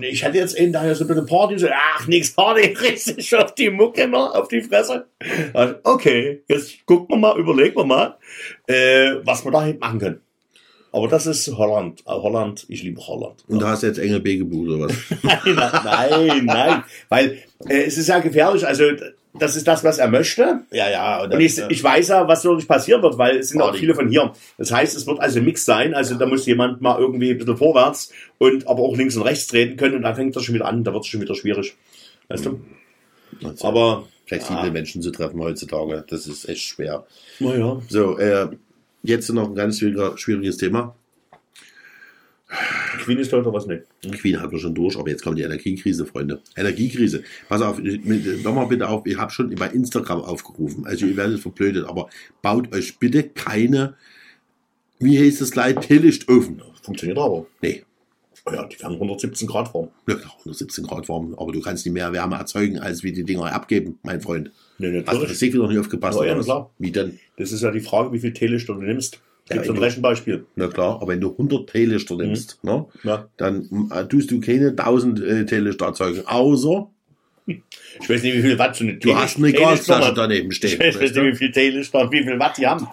[0.00, 1.58] Ich, hätte jetzt eben daher so ein bisschen Party.
[1.58, 5.06] So, ach, nix Party, richtig auf die Mucke mal, auf die Fresse.
[5.20, 8.16] Ich, okay, jetzt gucken wir mal, überlegen wir mal,
[8.66, 10.20] äh, was wir da hinten machen können.
[10.92, 12.00] Aber das ist Holland.
[12.00, 13.44] Äh, Holland, ich liebe Holland.
[13.48, 14.94] Und da hast du jetzt Engel B gebucht oder was?
[15.22, 15.54] Nein,
[16.26, 16.84] nein, nein.
[17.08, 18.66] Weil äh, es ist ja gefährlich.
[18.66, 18.84] Also
[19.38, 20.64] das ist das, was er möchte.
[20.72, 21.22] Ja, ja.
[21.22, 23.80] Und ich, ich weiß ja, was wirklich passieren wird, weil es sind auch Party.
[23.80, 24.32] viele von hier.
[24.58, 25.94] Das heißt, es wird also ein Mix sein.
[25.94, 29.46] Also da muss jemand mal irgendwie ein bisschen vorwärts und aber auch links und rechts
[29.46, 30.82] treten können und dann fängt das schon wieder an.
[30.82, 31.76] Da wird es schon wieder schwierig.
[32.28, 32.60] Weißt du?
[33.62, 34.70] Aber flexible ja.
[34.70, 37.06] Menschen zu treffen heutzutage, das ist echt schwer.
[37.38, 37.80] naja.
[37.88, 38.48] So, äh,
[39.02, 40.94] jetzt noch ein ganz schwieriger, schwieriges Thema.
[43.04, 43.84] Queen ist oder was nicht?
[44.20, 46.42] Queen hatten wir schon durch, aber jetzt kommt die Energiekrise, Freunde.
[46.56, 47.22] Energiekrise.
[47.48, 50.84] Pass auf, nochmal bitte auf, ich habe schon bei Instagram aufgerufen.
[50.86, 52.08] Also ihr werdet verblödet, aber
[52.42, 53.94] baut euch bitte keine,
[54.98, 56.62] wie heißt das gleich, Teelichtofen.
[56.82, 57.46] Funktioniert aber.
[57.62, 57.84] Nee,
[58.46, 59.88] Oh ja, die haben 117 Grad warm.
[60.08, 63.24] ja, klar, 117 Grad warm, aber du kannst nicht mehr Wärme erzeugen, als wie die
[63.24, 64.50] Dinger abgeben, mein Freund.
[64.78, 65.28] Nee, Hast du natürlich.
[65.32, 66.18] Physik wieder nicht aufgepasst?
[66.18, 66.70] Ja, ja, klar.
[66.78, 67.18] Wie denn?
[67.36, 69.20] Das ist ja die Frage, wie viel Teelichter du nimmst.
[69.50, 70.46] Ja, Gibt so ein ich- Rechenbeispiel.
[70.56, 73.28] Na klar, aber wenn du 100 Teelichter nimmst, ne, Ja.
[73.36, 76.88] dann äh, tust du keine 1000 äh, Teelichter erzeugen, außer
[77.46, 80.78] Ich weiß nicht, wie viel Watt so eine du hast eine Gasflasche daneben Ich stehen.
[80.78, 82.86] weiß weißt nicht, wie viel Teelichter, wie viel Watt die haben.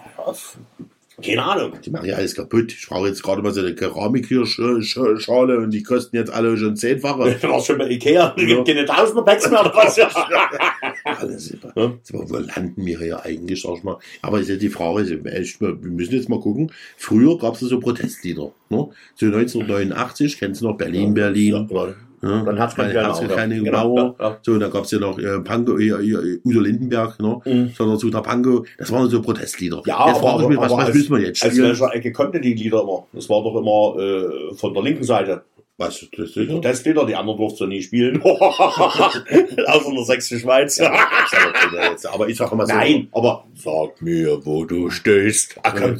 [1.24, 1.72] Keine Ahnung.
[1.84, 2.72] Die machen ja alles kaputt.
[2.72, 7.36] Ich brauche jetzt gerade mal so eine Keramikkirschschale und die kosten jetzt alle schon zehnfache.
[7.42, 8.48] Du warst schon bei Ikea, es Ja.
[8.48, 9.98] gibt keine tausender Packs mehr oder was?
[11.04, 11.72] Alles über.
[11.74, 11.92] Ja.
[12.02, 13.98] So, Wo landen wir hier eigentlich, sag ich mal?
[14.22, 16.70] Aber ist ja die Frage, ist echt, wir müssen jetzt mal gucken.
[16.96, 18.52] Früher gab es so Protestlieder.
[18.68, 18.88] Ne?
[19.16, 21.66] So 1989, kennst du noch Berlin, Berlin.
[21.70, 23.36] Ja, Ja, Dann hat's keine keine, Piano, hat's ja.
[23.36, 24.16] keine Genau, Mauer.
[24.18, 24.38] ja, ja.
[24.42, 27.40] So, da gab's ja noch äh, Panko, äh, äh, Udo Lindenberg, ne?
[27.44, 27.72] Mhm.
[27.76, 28.64] sondern so der Panko.
[28.78, 29.82] Das waren so Protestlieder.
[29.86, 31.68] Ja, jetzt ich mich, was, was als, müssen wir jetzt spielen?
[31.68, 33.06] welcher Ecke kommen denn die Lieder immer?
[33.12, 35.42] Das war doch immer äh, von der linken Seite.
[35.80, 38.20] Was, das ist Protestlieder, die anderen durften sie nie spielen.
[38.24, 40.80] Außer in der sächsischen Schweiz.
[40.80, 42.74] Aber ich sage mal so.
[42.74, 45.54] Nein, aber sag mir, wo du stehst.
[45.62, 45.96] Ah, komm.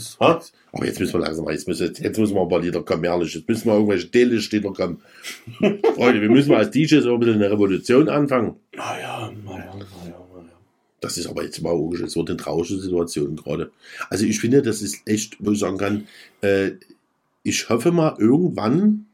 [0.72, 3.04] Aber jetzt müssen wir langsam mal, jetzt müssen, jetzt müssen wir ein paar Lieder kommen,
[3.04, 3.34] ehrlich.
[3.34, 5.00] Jetzt müssen wir irgendwelche Teelichtlieder kommen.
[5.94, 8.56] Freunde, wir müssen mal als DJs auch ein bisschen eine Revolution anfangen.
[8.76, 10.28] Naja, naja, naja, naja.
[11.00, 13.70] Das ist aber jetzt mal logisch, es wird eine traurige Situation gerade.
[14.10, 16.08] Also ich finde, das ist echt, wo ich sagen kann,
[16.40, 16.72] äh,
[17.44, 19.06] ich hoffe mal irgendwann,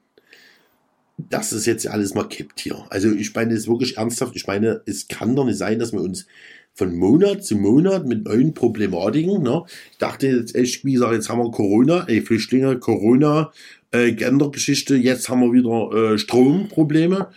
[1.19, 2.87] dass es jetzt alles mal kippt hier.
[2.89, 4.35] Also ich meine, es ist wirklich ernsthaft.
[4.35, 6.27] Ich meine, es kann doch nicht sein, dass wir uns
[6.75, 9.63] von Monat zu Monat mit neuen Problematiken, ne?
[9.93, 13.53] Ich dachte jetzt echt, wie gesagt, jetzt haben wir Corona, ey, Flüchtlinge, Corona,
[13.93, 17.29] äh, Gendergeschichte, jetzt haben wir wieder äh, Stromprobleme.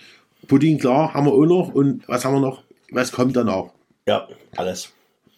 [0.48, 1.74] Pudding, klar, haben wir auch noch.
[1.74, 2.64] Und was haben wir noch?
[2.92, 3.66] Was kommt danach?
[4.08, 4.90] Ja, alles.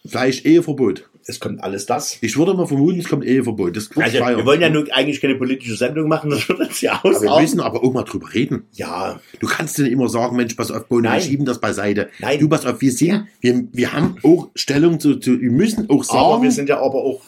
[0.06, 1.08] Fleisch, Eheverbot.
[1.30, 2.18] Es kommt alles das.
[2.20, 3.76] Ich würde mal vermuten, es kommt Eheverbot.
[3.76, 7.00] Das Also, wir wollen ja nur eigentlich keine politische Sendung machen, das wird uns ja
[7.02, 8.64] aber wir müssen aber auch mal drüber reden.
[8.72, 12.10] Ja, Du kannst nicht immer sagen, Mensch, pass auf, Bono, wir schieben das beiseite.
[12.18, 12.40] Nein.
[12.40, 16.04] Du, pass auf, wir sind, wir, wir haben auch Stellung zu, zu, wir müssen auch
[16.04, 17.22] sagen, aber wir sind ja aber auch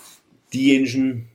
[0.53, 1.29] diejenigen,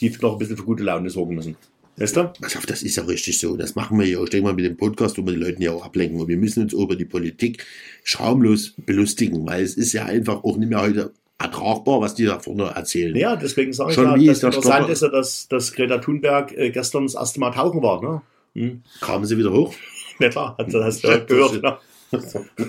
[0.00, 1.56] die noch ein bisschen für gute Laune sorgen müssen.
[1.96, 2.32] Weißt du?
[2.40, 3.56] Pass auf, das ist ja richtig so.
[3.56, 4.24] Das machen wir ja auch.
[4.24, 6.18] Ich denke mal mit dem Podcast, wo wir die Leute ja auch ablenken.
[6.18, 7.66] Und wir müssen uns über die Politik
[8.04, 12.38] schamlos belustigen, weil es ist ja einfach auch nicht mehr heute ertragbar, was die da
[12.38, 13.16] vorne erzählen.
[13.16, 14.92] Ja, deswegen sage ich Schon ja, wie das Interessante Stopper?
[14.92, 18.02] ist ja, dass, dass Greta Thunberg äh, gestern das erste Mal tauchen war.
[18.02, 18.22] Ne?
[18.54, 18.82] Hm.
[19.00, 19.74] Kamen sie wieder hoch?
[20.20, 21.62] Ja klar, du- hast du ja gehört.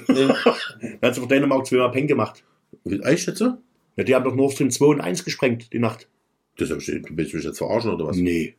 [0.07, 0.36] Ne?
[1.01, 2.43] Hat sie von Dänemark zweimal Peng gemacht.
[2.86, 3.57] Mit Eichschätze?
[3.97, 6.07] Ja, die haben doch Nord Stream 2 und 1 gesprengt, die Nacht.
[6.57, 8.15] Das hab ich, du willst mich jetzt verarschen oder was?
[8.17, 8.55] Nee.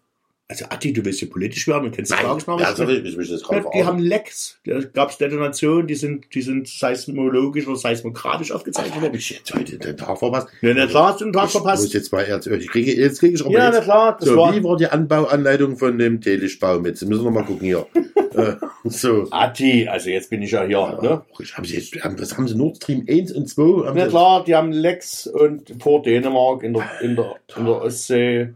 [0.49, 2.71] Also Atti, du willst hier politisch werden und kennst die Nein, Tagesnachrichten?
[2.71, 4.59] ja, sorry, ich mich jetzt gerade Ja, die haben Lecks.
[4.67, 9.15] Da gab es Detonationen, die sind, die sind seismologisch oder seismokratisch aufgezeichnet Hab worden.
[9.15, 10.49] ich jetzt heute den Tag verpasst?
[10.61, 11.95] Ja, na klar, hast du den Tag Ich muss verpasst.
[11.95, 14.37] jetzt mal ernst, ich kriege, jetzt kriege ich aber Ja, jetzt, na klar, das so,
[14.37, 14.55] war.
[14.55, 17.03] wie war die Anbauanleitung von dem Teelichtbaum jetzt?
[17.07, 17.87] Müssen wir mal gucken hier.
[18.35, 19.29] äh, so.
[19.31, 20.99] Atti, also jetzt bin ich ja hier.
[21.01, 21.23] Ne?
[21.41, 23.87] Ich habe jetzt, was haben sie Nord Stream 1 und 2?
[23.87, 27.65] Haben Na sie- klar, die haben Lecks und vor Dänemark in der, in der, in
[27.65, 28.49] der Ostsee.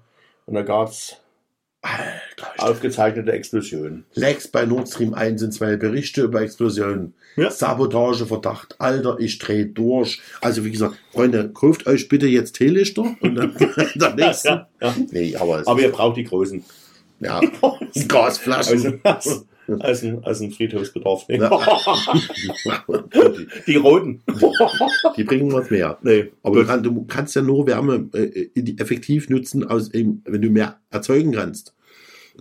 [0.45, 1.17] Und da gab es
[1.87, 4.05] Alter, ich- aufgezeichnete Explosionen.
[4.15, 7.51] Lecks bei Nord Stream 1 und 2, Berichte über Explosionen, Ja.
[7.51, 10.21] Sabotageverdacht, Alter, ich dreh durch.
[10.41, 13.55] Also wie gesagt, Freunde, kauft euch bitte jetzt Teelichter und dann
[13.95, 14.49] der nächsten.
[14.49, 14.95] Ja, ja.
[15.11, 16.65] Nee, aber, Aber ihr braucht die großen.
[17.21, 17.41] ja,
[18.09, 19.01] Gasflaschen.
[19.03, 19.47] Also,
[19.81, 21.27] als, ein, als ein Friedhofsbedarf.
[21.29, 21.39] Nee.
[23.67, 24.23] die, roten.
[25.17, 25.99] die bringen was mehr.
[26.03, 30.23] nee, Aber du, kann, du kannst ja nur Wärme äh, die effektiv nutzen, aus, eben,
[30.25, 31.75] wenn du mehr erzeugen kannst.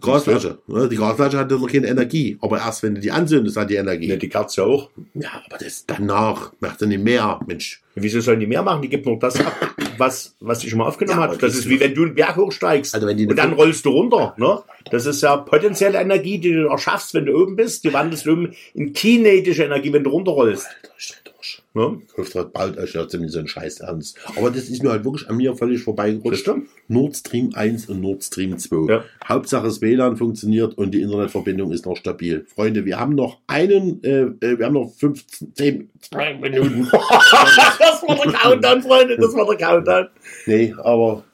[0.02, 0.60] Gasflasche.
[0.68, 0.90] Ne?
[0.90, 2.38] Die Gasflasche hat ja noch keine Energie.
[2.42, 4.08] Aber erst wenn du die anzündest, hat die Energie.
[4.08, 4.90] Ja, die Kerze auch.
[5.14, 7.40] Ja, aber das danach macht er nicht mehr.
[7.48, 7.82] Mensch.
[7.96, 8.82] Wieso sollen die mehr machen?
[8.82, 9.54] Die gibt nur das ab,
[9.98, 11.42] was, was die schon mal aufgenommen Ja, hat.
[11.42, 13.90] Das ist wie wenn du einen Berg hochsteigst Also wenn die und dann rollst du
[13.90, 14.36] runter.
[14.38, 14.62] Ne?
[14.92, 17.84] Das ist ja potenzielle Energie, die du erschaffst, wenn du oben bist.
[17.86, 20.68] Die wandelst du um in kinetische Energie, wenn du runterrollst.
[20.68, 21.62] Alter, ich durch.
[21.76, 22.00] Ne?
[22.16, 24.18] Kauft halt bald ja ziemlich so einen Scheiß ernst.
[24.38, 26.50] Aber das ist mir halt wirklich an mir völlig vorbeigerutscht.
[26.88, 28.92] Nord Stream 1 und Nord Stream 2.
[28.94, 29.04] Ja.
[29.28, 32.46] Hauptsache das WLAN funktioniert und die Internetverbindung ist noch stabil.
[32.56, 36.88] Freunde, wir haben noch einen, äh, äh, wir haben noch 15, 10, 2 Minuten.
[36.92, 39.18] das war der Countdown, Freunde.
[39.18, 40.08] Das war der Countdown.
[40.46, 41.26] Nee, aber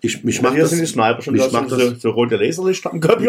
[0.00, 1.34] ich, mich macht Hier das, sind die Sniper schon.
[1.34, 3.20] mich macht das, so, rote Laserlichter am Kopf.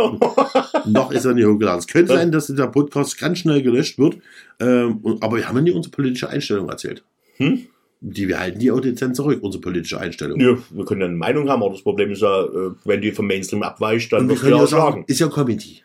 [0.86, 1.80] noch ist er nicht hochgeladen.
[1.80, 4.18] Es könnte sein, dass der Podcast ganz schnell gelöscht wird,
[4.60, 7.04] ähm, und, aber wir haben nie unsere politische Einstellung erzählt.
[7.38, 7.62] Hm?
[8.02, 10.40] Die, wir halten die auch dezent zurück, unsere politische Einstellung.
[10.40, 13.12] Ja, wir können ja eine Meinung haben, aber das Problem ist ja, äh, wenn die
[13.12, 15.84] vom Mainstream abweicht, dann Und wir wirst du können ja ja sagen, ist ja Comedy.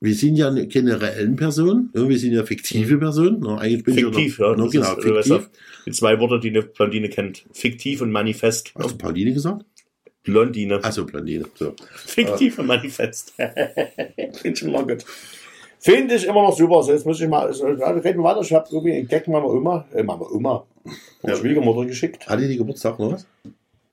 [0.00, 3.38] Wir sind ja eine- keine reellen Personen, ja, wir sind ja fiktive Personen.
[3.40, 4.50] Na, eigentlich bin Fiktiv, ich ja.
[4.50, 4.54] ja.
[4.56, 5.50] Na, Das genau, ist, äh, fiktiv.
[5.86, 7.44] die zwei Worte, die eine Blondine kennt.
[7.52, 8.72] Fiktiv und Manifest.
[8.76, 9.64] Hast du Pauline gesagt?
[10.24, 10.80] Blondine.
[10.82, 11.44] Also Blondine.
[11.54, 11.74] So.
[11.94, 13.34] Fiktiv und Manifest.
[13.36, 15.04] Finde ich immer gut.
[15.78, 16.82] Finde ich immer noch super.
[16.82, 18.40] So, jetzt muss ich mal, so, reden wir weiter.
[18.40, 20.64] Ich habe irgendwie einen Gag meiner Oma, äh, meiner Oma,
[21.22, 21.40] meiner Ja.
[21.40, 22.26] Schwiegermutter geschickt.
[22.26, 23.26] Hatte die Geburtstag noch was?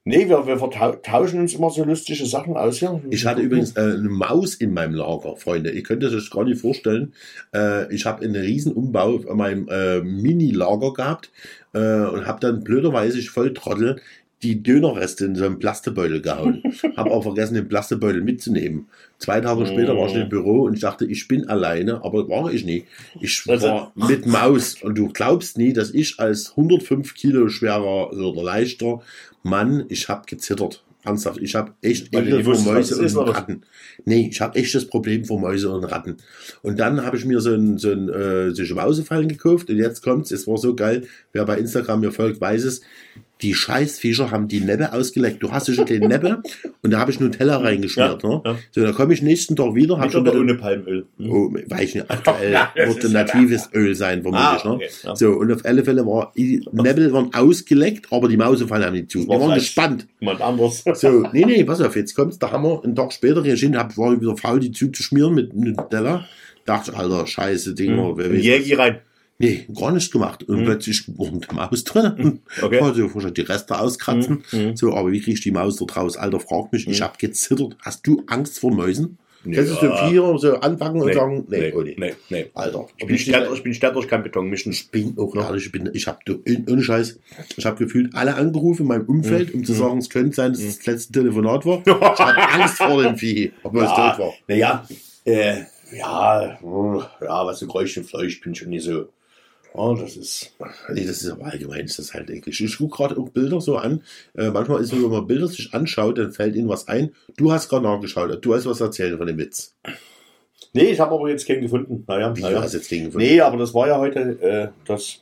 [0.04, 3.00] Nee, wir, wir vertau- tauschen uns immer so lustige Sachen aus hier.
[3.12, 5.70] Ich hatte übrigens äh, eine Maus in meinem Lager, Freunde.
[5.70, 7.14] Ihr könnt es euch gar nicht vorstellen.
[7.54, 11.30] Äh, ich habe einen riesen Umbau auf meinem äh, Mini-Lager gehabt
[11.74, 14.02] äh, und habe dann blöderweise, ich voll Trottel,
[14.44, 16.64] die Dönerreste in so einen Plastebeutel gehauen.
[16.98, 18.88] habe auch vergessen, den Plastebeutel mitzunehmen.
[19.18, 22.52] Zwei Tage später war ich im Büro und ich dachte, ich bin alleine, aber war
[22.52, 22.88] ich nicht.
[23.20, 28.44] Ich war mit Maus und du glaubst nie, dass ich als 105 Kilo schwerer oder
[28.44, 29.02] leichter
[29.44, 30.84] Mann, ich habe gezittert.
[31.04, 33.18] Ernsthaft, ich habe echt Ekel vor Mäuse und ist?
[33.18, 33.64] Ratten.
[34.06, 36.18] Nee, ich habe echt das Problem vor Mäuse und Ratten.
[36.62, 40.04] Und dann habe ich mir so ein, so ein äh, solche Mausefallen gekauft und jetzt
[40.04, 42.82] kommt's, es war so geil, wer bei Instagram mir folgt, weiß es,
[43.42, 45.42] die Scheißviecher haben die Nebbe ausgeleckt.
[45.42, 46.42] Du hast schon den Nebbe
[46.82, 48.24] und da habe ich Nutella reingeschmiert.
[48.24, 48.42] Ja, ne?
[48.46, 48.56] ja.
[48.72, 51.06] So, dann komme ich nächsten Tag wieder, Mit schon oder ohne Palmöl.
[51.18, 51.32] Hm.
[51.32, 54.66] Oh, weiß ich nicht, aktuell Ja, wird ein ja natives Öl sein, vermutlich.
[54.66, 54.74] Ah, ne?
[54.76, 55.16] okay, ja.
[55.16, 59.12] So, und auf alle Fälle war, die Nebel waren ausgeleckt, aber die Mausefallen haben nicht
[59.12, 59.20] zu.
[59.20, 60.08] Die war waren gespannt.
[60.20, 60.84] Jemand anderes.
[61.02, 63.98] So, nee, nee, pass auf, jetzt kommt's, da haben wir einen Tag später reagiert, hab,
[63.98, 66.26] war ich wieder faul, die zuzuschmieren mit Nutella.
[66.66, 68.36] Dachte, ich, alter, scheiße, Ding, Hm.
[68.36, 69.00] Jägi rein.
[69.42, 70.44] Nee, gar nichts gemacht.
[70.44, 70.66] Und Hm.
[70.66, 72.40] plötzlich war eine Maus drin.
[72.62, 72.80] Okay.
[72.80, 74.44] Also, ich die Reste auskratzen.
[74.50, 74.76] Hm, hm.
[74.78, 76.18] So, aber wie krieg ich die Maus da raus?
[76.18, 77.04] Alter, frag mich, ich Hm.
[77.06, 77.76] hab gezittert.
[77.82, 79.18] Hast du Angst vor Mäusen?
[79.44, 80.08] Nee, Kannst du so ja.
[80.08, 81.96] vier so anfangen und Nee, sagen, nee, nee, oh nee.
[81.98, 82.46] nee, nee.
[82.54, 84.72] Alter, Ich bin Städter, ich bin Städter, ich kann Beton mischen.
[84.72, 86.20] ich bin auch ehrlich, ich bin, ich habe
[86.70, 87.18] ohne Scheiß,
[87.58, 90.62] ich habe gefühlt alle angerufen in meinem Umfeld, um zu sagen, es könnte sein, dass
[90.62, 91.82] es das letzte Telefonat war.
[91.88, 94.34] Ich hatte Angst vor dem Vieh, obwohl es tot war.
[94.48, 94.88] Naja,
[95.26, 95.62] äh,
[95.98, 99.06] ja, ja, was so Geräusch und Fleisch bin ich schon nicht so.
[99.74, 100.52] Oh, das ist.
[100.90, 102.60] Nee, das ist aber allgemein, ist das halt eklig.
[102.60, 104.04] Ich gucke gerade auch Bilder so an.
[104.36, 107.12] Äh, manchmal ist es, wenn man Bilder sich anschaut, dann fällt ihnen was ein.
[107.38, 109.76] Du hast gerade nachgeschaut, du hast was erzählt von dem Witz.
[110.74, 112.04] Nee, ich habe aber jetzt keinen gefunden.
[112.08, 112.62] Naja, Wie naja.
[112.62, 113.26] hast du jetzt den gefunden?
[113.26, 115.22] Nee, aber das war ja heute, äh, dass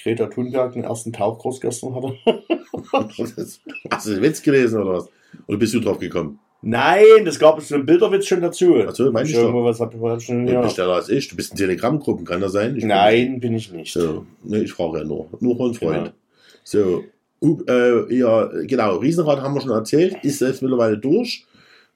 [0.00, 2.14] Greta Thunberg den ersten Tauchkurs gestern hatte.
[3.90, 5.08] Hast du den Witz gelesen oder was?
[5.46, 6.38] Oder bist du drauf gekommen?
[6.66, 8.76] Nein, das gab es so einen Bilderwitz schon dazu.
[8.88, 10.62] Ach so, meine ich Irgendwo was hat hat schon, Du ja.
[10.62, 11.28] bist schneller als ich.
[11.28, 12.74] Du bist in Telegram-Gruppen, kann das sein?
[12.76, 13.92] Ich Nein, bin ich nicht.
[13.92, 15.28] So, ne, ich frage ja nur.
[15.40, 16.04] Nur von Freund.
[16.04, 16.14] Genau.
[16.64, 17.04] So,
[17.42, 21.44] uh, äh, ja, genau, Riesenrad haben wir schon erzählt, ist selbst mittlerweile durch.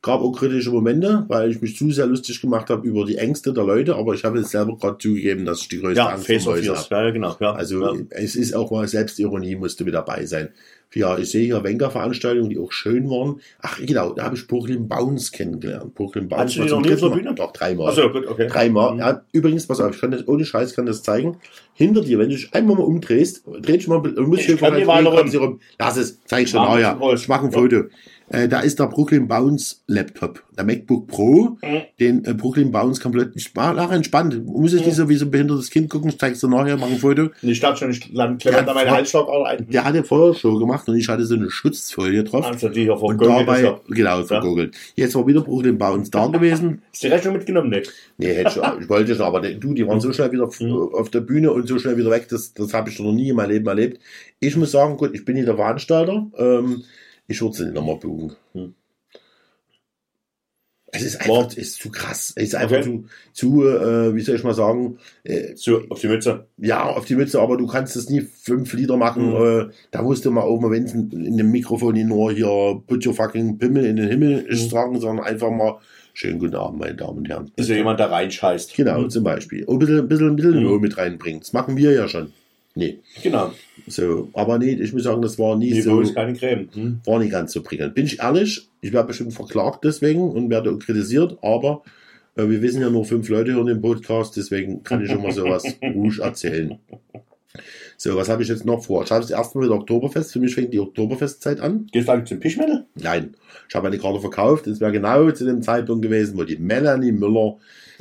[0.01, 3.53] Gab auch kritische Momente, weil ich mich zu sehr lustig gemacht habe über die Ängste
[3.53, 6.26] der Leute, aber ich habe jetzt selber gerade zugegeben, dass ich die größte Ja, Angst
[6.26, 6.94] Face vor Mäusen habe.
[6.94, 7.36] Ja, genau.
[7.40, 7.53] Ja.
[7.53, 8.01] Also ja.
[8.11, 10.51] es ist auch mal Selbstironie musste mit dabei sein.
[10.94, 13.40] Ja, ich sehe hier Wenker-Veranstaltungen, die auch schön waren.
[13.61, 15.94] Ach genau, da habe ich Brooklyn Bounce kennengelernt.
[15.94, 17.34] Brooklyn Bounce Hast du die noch nie auf der Bühne?
[17.34, 17.88] Doch, dreimal.
[17.88, 18.46] Achso, gut, okay.
[18.46, 18.94] Dreimal.
[18.94, 19.01] Mhm.
[19.01, 21.36] Ja, übrigens, pass auf, ich kann das, ohne Scheiß kann das zeigen.
[21.74, 24.57] Hinter dir, wenn du dich einmal mal umdrehst, dreh dich mal, du musst Ich hier
[24.57, 25.28] kann die Weile rum.
[25.28, 25.61] rum.
[25.78, 26.99] Lass es, zeig ich dir nachher.
[27.14, 27.82] Ich mache ein Foto.
[28.31, 31.81] Äh, da ist der Brooklyn Bounce Laptop, der MacBook Pro, Mhm.
[31.99, 34.35] den äh, Brooklyn Bounce komplett, ich nachher entspannt.
[34.35, 36.76] Du musst jetzt nicht so wie so ein behindertes Kind gucken, ich zeig's dir nachher,
[36.76, 37.29] mach ein Foto.
[37.41, 38.91] Ich stand schon, ich Ja, da meine voll.
[38.91, 39.66] Halsschlagader ein.
[39.70, 42.45] Der hatte Feuershow gemacht und ich hatte so eine Schutzfolie drauf.
[42.47, 43.81] Also die hier und dabei, ja.
[43.89, 44.74] genau, vergoogelt.
[44.95, 46.83] Jetzt war wieder Brooklyn Bounce da gewesen.
[46.93, 47.91] Ist die Rechnung mitgenommen, nicht?
[48.18, 50.72] Nee, hätte ich, ich wollte schon, aber du, die waren so schnell wieder Mhm.
[50.95, 53.37] auf der Bühne und so schnell wieder weg, das, das habe ich noch nie in
[53.37, 54.01] meinem Leben erlebt.
[54.41, 56.83] Ich muss sagen, gut, ich bin nicht der Veranstalter, ähm,
[57.29, 58.35] ich würde sie nochmal buchen.
[58.55, 58.74] Mhm.
[60.91, 62.33] Es ist einfach, es ist zu krass.
[62.35, 63.03] Es ist einfach Okay.
[63.35, 66.47] zu, zu äh, wie soll ich mal sagen, äh, So, auf die Mütze.
[66.57, 69.29] ja, auf die Mütze, aber du kannst es nie fünf Lieder machen.
[69.29, 69.68] Mhm.
[69.68, 72.33] Äh, da musst du mal auch mal, wenn es in, in dem Mikrofon nicht nur
[72.33, 74.55] hier put your fucking Pimmel in den Himmel Mhm.
[74.70, 75.79] sagen, sondern einfach mal
[76.14, 77.53] schönen guten Abend, meine Damen und Herren.
[77.57, 78.74] Ist ja jemand, der reinscheißt.
[78.74, 79.11] Genau, Mhm.
[79.11, 79.64] zum Beispiel.
[79.64, 80.81] Und ein bisschen, ein bisschen, ein bisschen Mhm.
[80.81, 81.41] Mit reinbringen.
[81.41, 82.33] Das machen wir ja schon.
[82.74, 83.01] Nee.
[83.22, 83.53] Genau.
[83.89, 86.68] So, aber nee, ich muss sagen, das war nie Niveau so, ist keine Creme.
[86.72, 87.01] Hm.
[87.05, 87.95] war nicht ganz so prickelnd.
[87.95, 91.82] Bin ich ehrlich, ich werde bestimmt verklagt deswegen und werde kritisiert, aber
[92.36, 95.64] äh, wir wissen ja nur fünf Leute hören den Podcast, deswegen kann ich immer sowas
[95.82, 96.78] ruhig erzählen.
[97.97, 99.03] So, was habe ich jetzt noch vor?
[99.03, 100.32] Ich habe das erste Mal wieder Oktoberfest.
[100.32, 101.89] Für mich fängt die Oktoberfestzeit an.
[101.91, 102.86] Gehst du eigentlich zum Pischmetal?
[102.95, 103.34] Nein,
[103.68, 104.68] ich habe eine Karte verkauft.
[104.68, 107.57] Das wäre genau zu dem Zeitpunkt gewesen, wo die Melanie Müller.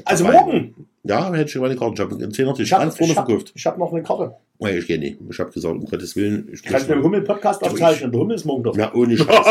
[0.06, 0.76] Also dabei morgen.
[1.04, 1.94] Ja, hätte ich schon meine Karte.
[1.94, 2.00] Ich
[2.40, 3.54] habe Ich habe ganz vorne hab, verkauft.
[3.56, 4.36] ich hab noch eine Karte.
[4.60, 5.18] Nee, ich gehe nicht.
[5.30, 6.50] Ich habe gesagt, um Gottes Willen.
[6.52, 8.12] Ich Kannst du dem Hummel-Podcast aufzeichnen?
[8.12, 8.76] Der Hummel ist morgen dort.
[8.78, 9.46] Ja, ohne Scheiß.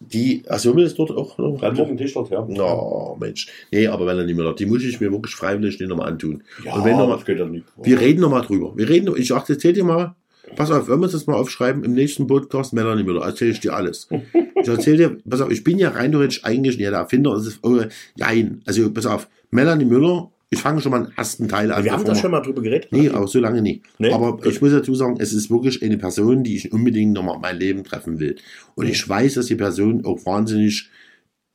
[0.00, 1.60] die, also Hummel ist dort auch noch.
[1.60, 2.44] Dann morgen Tisch dort, ja.
[2.48, 3.48] No, Mensch.
[3.70, 6.42] Nee, aber Melanie Müller, die muss ich mir wirklich freiwillig nicht nochmal antun.
[6.64, 7.64] Ja, Und wenn noch mal- das geht ja nicht.
[7.82, 8.72] Wir reden nochmal drüber.
[8.76, 10.14] Wir reden, ich erzähl dir mal,
[10.56, 13.60] pass auf, wenn wir uns das mal aufschreiben, im nächsten Podcast, Melanie Müller, erzähle ich
[13.60, 14.08] dir alles.
[14.56, 17.46] Ich erzähl dir, pass auf, ich bin ja rein theoretisch eigentlich nicht der Erfinder, es
[17.46, 17.80] ist, oh,
[18.16, 21.84] nein, also pass auf, Melanie Müller, ich fange schon mal den ersten Teil an.
[21.84, 22.88] Wir haben da schon mal drüber geredet.
[22.92, 23.82] Nee, aber so lange nicht.
[23.98, 24.12] Nee?
[24.12, 27.40] aber ich muss dazu sagen, es ist wirklich eine Person, die ich unbedingt nochmal in
[27.40, 28.36] mein Leben treffen will.
[28.74, 30.88] Und ich weiß, dass die Person auch wahnsinnig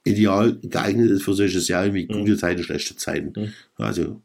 [0.04, 3.34] ideal geeignet ist für solche Serien wie gute Zeiten, schlechte Zeiten.
[3.40, 3.54] Mhm.
[3.78, 4.22] Also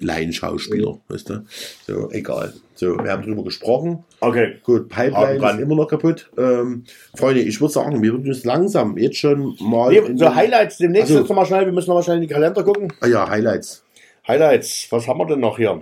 [0.00, 1.44] Laienschauspieler, weißt du?
[1.86, 2.54] So, egal.
[2.74, 4.04] So, wir haben drüber gesprochen.
[4.20, 4.54] Okay.
[4.64, 6.30] Gut, Pipeline ist immer noch kaputt.
[6.38, 9.90] Ähm, Freunde, ich würde sagen, wir müssen langsam jetzt schon mal.
[9.92, 11.66] Nee, so Highlights demnächst Also- jetzt nochmal schnell.
[11.66, 12.92] Wir müssen nochmal schnell in die Kalender gucken.
[13.00, 13.84] Ah ja, Highlights.
[14.26, 14.86] Highlights.
[14.90, 15.80] Was haben wir denn noch hier?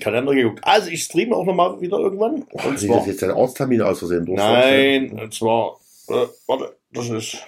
[0.00, 0.60] Kalender geguckt.
[0.62, 2.44] Also ich streame auch nochmal wieder irgendwann.
[2.52, 4.36] Oh, Und sieht zwar, das jetzt dein Arzttermin aus Versehen durch?
[4.38, 7.38] nein, und zwar, äh, warte, das ist,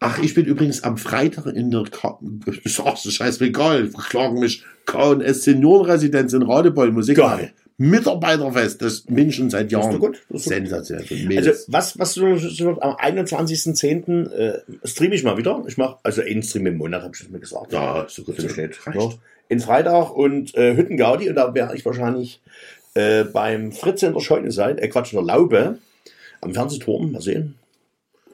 [0.00, 2.18] Ach, ich bin übrigens am Freitag in der K
[2.84, 7.16] Ach, so scheiß egal, verklagen mich KNS Seniorenresidenz in Radebeul Musik.
[7.16, 7.52] Geil.
[7.80, 9.92] Mitarbeiterfest, das schon seit Jahren.
[9.92, 10.22] du gut?
[10.28, 10.54] Das ist gut.
[10.54, 11.38] Sensationell.
[11.38, 14.32] also was, was so, so am 21.10.
[14.32, 15.62] Äh, streame ich mal wieder.
[15.68, 17.72] Ich mache, also einen Stream im Monat, habe ich mir gesagt.
[17.72, 18.40] ja, so gut.
[18.40, 18.48] so.
[18.48, 19.10] Ja.
[19.48, 22.40] In Freitag und äh, Hüttengaudi und da werde ich wahrscheinlich
[22.94, 25.78] äh, beim Fritz in der Scheune sein, äh, Quatsch, in der Laube,
[26.40, 27.54] am Fernsehturm, mal sehen.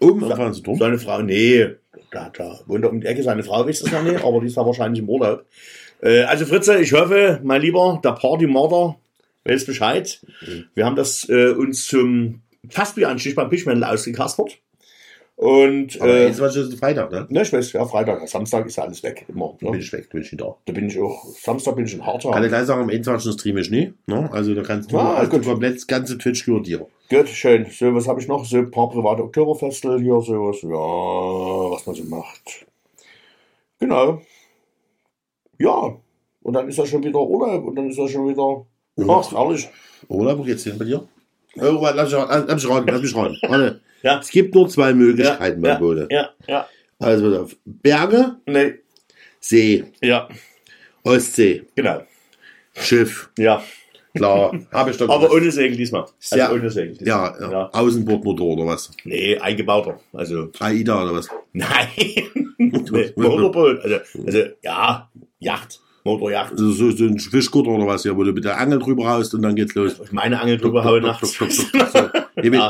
[0.01, 0.79] Oben am Fernsehturm.
[0.79, 1.67] Seine Frau, nee,
[2.11, 4.47] da, da wohnt er um die Ecke, seine Frau weiß das noch nicht, aber die
[4.47, 5.45] ist da wahrscheinlich im Urlaub.
[6.03, 8.97] Äh, also Fritze, ich hoffe, mein Lieber, der Partymörder
[9.45, 10.21] weiß Bescheid.
[10.75, 14.59] Wir haben das äh, uns zum Fassbieranstich beim Pischmännle ausgekaspert.
[15.37, 17.27] Und Aber äh, jetzt war schon Freitag, ne?
[17.29, 19.55] ne, ich weiß, ja, Freitag, Samstag ist ja alles weg, immer.
[19.59, 19.79] Bin Ne?
[19.79, 20.55] ich weg, bin ich da.
[20.65, 22.31] Da bin ich auch, Samstag bin ich in Harter.
[22.31, 23.33] Kann ich gleich sagen, am 21.
[23.35, 23.93] stream ich nie.
[24.07, 24.31] Ne?
[24.33, 26.87] Also da kannst du Ah, also komplett das ganze Twitch gehört dir.
[27.11, 27.67] Gut, schön.
[27.71, 28.45] So, was habe ich noch?
[28.45, 30.63] So ein paar private Oktoberfestel hier, sowas.
[30.63, 32.67] Ja, was man so macht.
[33.79, 34.23] Genau.
[35.59, 35.97] Ja.
[36.43, 38.67] Und dann ist ja schon wieder Urlaub und dann ist ja schon wieder.
[39.09, 39.69] Ach, herrlich.
[40.09, 40.39] Oder?
[40.39, 41.07] Wo geht's hin bei dir?
[41.57, 43.39] Oh, warte, lass mich lass mich raten, lass mich raten.
[43.43, 43.81] Warte.
[44.03, 44.19] Ja.
[44.19, 46.09] Es gibt nur zwei Möglichkeiten bei ja, Bode.
[46.11, 46.69] ja, ja.
[46.99, 47.57] Also pass auf.
[47.65, 48.75] Berge, Nee,
[49.41, 50.29] See, ja,
[51.03, 51.63] Ostsee.
[51.75, 52.03] genau.
[52.75, 53.63] Schiff, Ja,
[54.15, 54.53] klar.
[54.73, 56.03] Habe ich doch aber ohne Segel diesmal.
[56.31, 56.53] Also Ja.
[56.53, 56.97] ohne Segel.
[56.97, 57.37] diesmal.
[57.41, 57.71] ja, ja.
[57.73, 58.91] Außenbordmotor oder was?
[59.05, 59.99] Nee, eingebauter.
[60.13, 61.29] Also, AIDA oder was?
[61.53, 61.89] nein.
[62.59, 63.81] nee, Motorboot.
[63.81, 63.97] Also,
[64.27, 65.11] also, ja,
[65.41, 65.81] Yacht.
[66.07, 66.53] Motorjacht.
[66.53, 69.35] Also so, so ein Fischkutter oder was, ja, wo du mit der Angel drüber haust
[69.35, 69.99] und dann geht's los.
[70.13, 71.39] Meine Angel drüber haue nachts.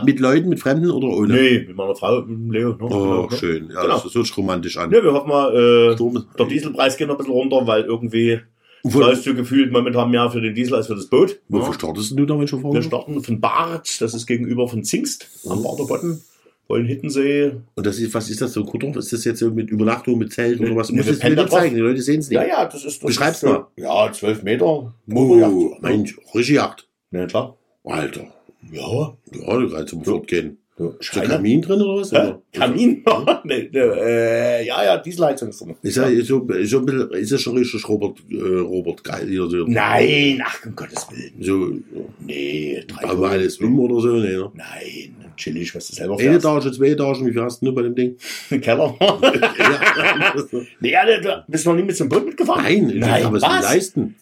[0.05, 1.34] Mit, Leuten, mit Fremden oder ohne?
[1.34, 2.70] Nee, mit meiner Frau, mit Leo.
[2.74, 2.76] Ne?
[2.82, 3.36] Oh, Ja.
[3.36, 3.70] schön.
[3.74, 3.95] Ja, Genau.
[3.95, 4.92] das hört sich romantisch an.
[4.92, 8.40] Ja, wir hoffen mal, äh, Sturm- der Dieselpreis geht noch ein bisschen runter, weil irgendwie
[8.89, 11.41] zahlst du gefühlt momentan mehr für den Diesel als für das Boot.
[11.49, 11.74] Wofür Ja.
[11.74, 12.82] startest du da, wenn schon Wir vorher?
[12.82, 16.22] starten von Barth, das ist gegenüber von Zingst am Baderbotten,
[16.68, 17.53] wollen Hittensee.
[17.74, 18.95] Und das ist, was ist das so Kutter?
[18.97, 20.89] Ist das jetzt so mit Übernachtung, mit Zelt oder was?
[20.89, 22.37] Du Nee, musst wir es pennen mir zeigen, die Leute sehen es nicht.
[22.37, 23.03] Ja, ja, das ist.
[23.03, 23.66] Das Beschreib's ist, mal.
[23.76, 24.95] Ja, zwölf Meter.
[25.12, 26.89] Oh, Mensch, richtige Yacht.
[27.11, 27.57] Ja, klar.
[27.85, 28.26] Alter.
[28.72, 29.16] Ja.
[29.32, 30.59] Ja, du kannst zum Fortgehen.
[30.79, 30.91] Ja.
[30.99, 32.12] Ist da Kamin drin oder was?
[32.12, 32.43] Oder?
[32.53, 33.05] Kamin?
[33.45, 35.77] nee, äh, ja, ja, Dieselheizung ist drin.
[35.83, 39.29] Ist ja so, ist so ein bisschen, ist ja schon richtig Robert, äh, Robert geil
[39.29, 39.64] hier so.
[39.66, 41.33] Nein, ach, um Gottes Willen.
[41.41, 44.51] So, Nee, drei aber alles um oder so, nee, ne?
[44.55, 46.45] Nein, chillig, was du selber Eine fährst.
[46.45, 48.16] Etage, zwei Etagen, wie viel hast du nur bei dem Ding?
[48.61, 48.95] Keller.
[49.01, 50.35] ja.
[50.81, 52.62] nee, ja, du bist noch nie mit zum Boot mitgefahren?
[52.64, 53.62] Nein, ich Nein, kann nicht was?
[53.62, 54.16] leisten.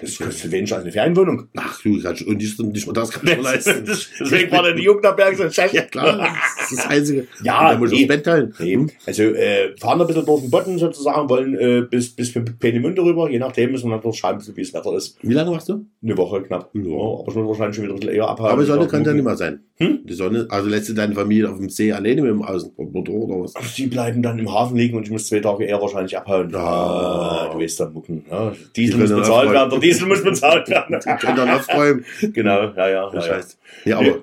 [0.00, 1.48] Das kostet weniger als eine Ferienwohnung.
[1.56, 3.84] Ach, du kannst, und nicht, nicht mal das kannst du leisten.
[4.20, 5.76] Deswegen war der Jugendberg so scheiße.
[5.76, 6.18] Ja, klar,
[6.58, 7.26] das ist das Einzige.
[7.42, 8.06] Ja, da musst du nee.
[8.06, 8.54] das Bett teilen.
[8.58, 8.90] Nee, Hm?
[9.06, 13.28] also äh, fahren ein bisschen durch den Botten sozusagen, wollen äh, bis, bis Peenemünde rüber,
[13.30, 15.16] je nachdem müssen wir natürlich schauen, wie das Wetter ist.
[15.22, 15.84] Wie lange machst du?
[16.02, 16.70] Eine Woche knapp.
[16.74, 16.82] Ja.
[16.82, 16.98] Ja.
[16.98, 18.50] aber es wird wahrscheinlich schon wieder ein bisschen eher abhauen.
[18.50, 19.60] Aber Sonne Ja, kann ja nicht mehr sein.
[19.78, 20.00] Hm?
[20.04, 23.40] Die Sonne, also lässt du deine Familie auf dem See alleine mit dem Außenmotor oder
[23.42, 23.54] was?
[23.74, 26.54] Die bleiben dann im Hafen liegen und ich muss zwei Tage eher wahrscheinlich abhauen.
[26.54, 27.50] Ah.
[27.52, 28.24] du weißt dann mucken.
[28.30, 30.98] Ja, Diesel Die muss bezahlt werden, Diesel muss bezahlt werden.
[31.20, 32.04] Können dann aufräumen.
[32.32, 32.88] genau, ja, ja.
[32.88, 33.34] ja, Das ja.
[33.34, 33.58] heißt.
[33.84, 34.18] Ja, aber.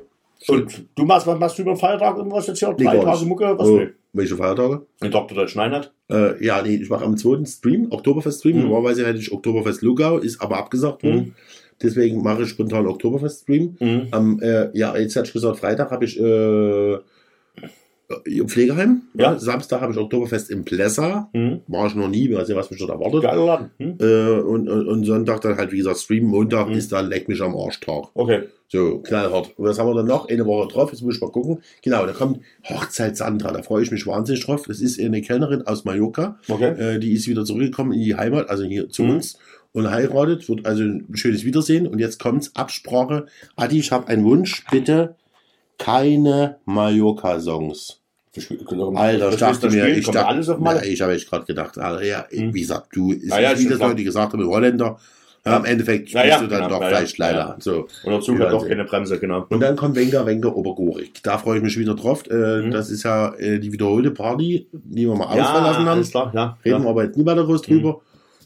[0.48, 2.74] Und du machst, was machst du über den Feiertag irgendwas jetzt hier?
[2.78, 3.26] Nee, Drei Tage.
[3.26, 3.58] Mucke?
[3.58, 3.82] Was Oh,
[4.14, 4.86] welche Feiertage?
[5.02, 5.92] Ein Doktor Deutsch Nein hat?
[6.10, 7.46] Äh, ja, nee, ich mache am 2.
[7.46, 8.56] Stream, Oktoberfest-Stream.
[8.56, 8.64] Mhm.
[8.64, 11.16] Normalerweise hätte ich Oktoberfest Lugau, ist aber abgesagt worden.
[11.16, 11.36] Mhm.
[11.82, 13.78] Deswegen mache ich spontan Oktoberfest-Stream.
[13.80, 14.08] Mhm.
[14.12, 16.98] Am, äh, ja, jetzt hatte ich gesagt, Freitag habe ich äh,
[18.26, 19.04] im Pflegeheim.
[19.14, 19.38] Ja.
[19.38, 21.30] Samstag habe ich Oktoberfest im Plessa.
[21.34, 21.62] Mhm.
[21.68, 23.22] War ich noch nie, weiß nicht, was mich dort erwartet.
[23.22, 23.72] Geiler Laden.
[23.78, 23.98] Hm?
[24.00, 26.26] Äh, und, und, und Sonntag dann halt, wie gesagt, Stream.
[26.26, 26.74] Montag Mhm.
[26.76, 28.06] ist dann Leck mich am Arsch-Tag.
[28.16, 28.44] Okay.
[28.68, 29.54] So, knallhart.
[29.58, 30.28] Und was haben wir dann noch?
[30.30, 31.60] Eine Woche drauf, jetzt muss ich mal gucken.
[31.84, 34.64] Genau, da kommt Hochzeit Sandra, da freue ich mich wahnsinnig drauf.
[34.68, 36.38] Das ist eine Kellnerin aus Mallorca.
[36.48, 36.96] Okay.
[36.96, 39.10] Äh, die ist wieder zurückgekommen in die Heimat, also hier zu Mhm.
[39.12, 39.38] uns
[39.72, 40.50] und heiratet.
[40.50, 41.88] Wird also ein schönes Wiedersehen.
[41.88, 43.26] Und jetzt kommt's, Absprache.
[43.56, 45.16] Adi, ich habe einen Wunsch, bitte
[45.80, 47.96] keine Mallorca-Songs.
[48.96, 50.86] Alter, ich dachte mir, ich dachte, alles auf Malle.
[50.86, 52.54] ich habe echt gerade gedacht, Alter, ja, Mhm.
[52.54, 53.80] wie gesagt, du, ist Ja, ja, nicht wie das.
[53.80, 54.98] Leute gesagt haben, Holländer.
[55.46, 57.38] Ja, Im Endeffekt Ja, spielst ja, du dann genau, doch vielleicht leider.
[57.40, 57.56] ja.
[57.60, 57.88] So.
[58.04, 59.46] Und dazu Wir hat auch werden keine Bremse, genau.
[59.50, 61.24] Und dann kommt Wenger, Wenger, Obergorik.
[61.24, 62.24] Da freue ich mich wieder drauf.
[62.30, 62.72] Äh, Mhm.
[62.72, 65.88] Das ist ja äh, die wiederholte Party, die wir mal ja, ausverlassen haben.
[65.88, 66.58] alles klar, ja.
[66.64, 68.02] Reden wir aber jetzt nie weiter groß drüber.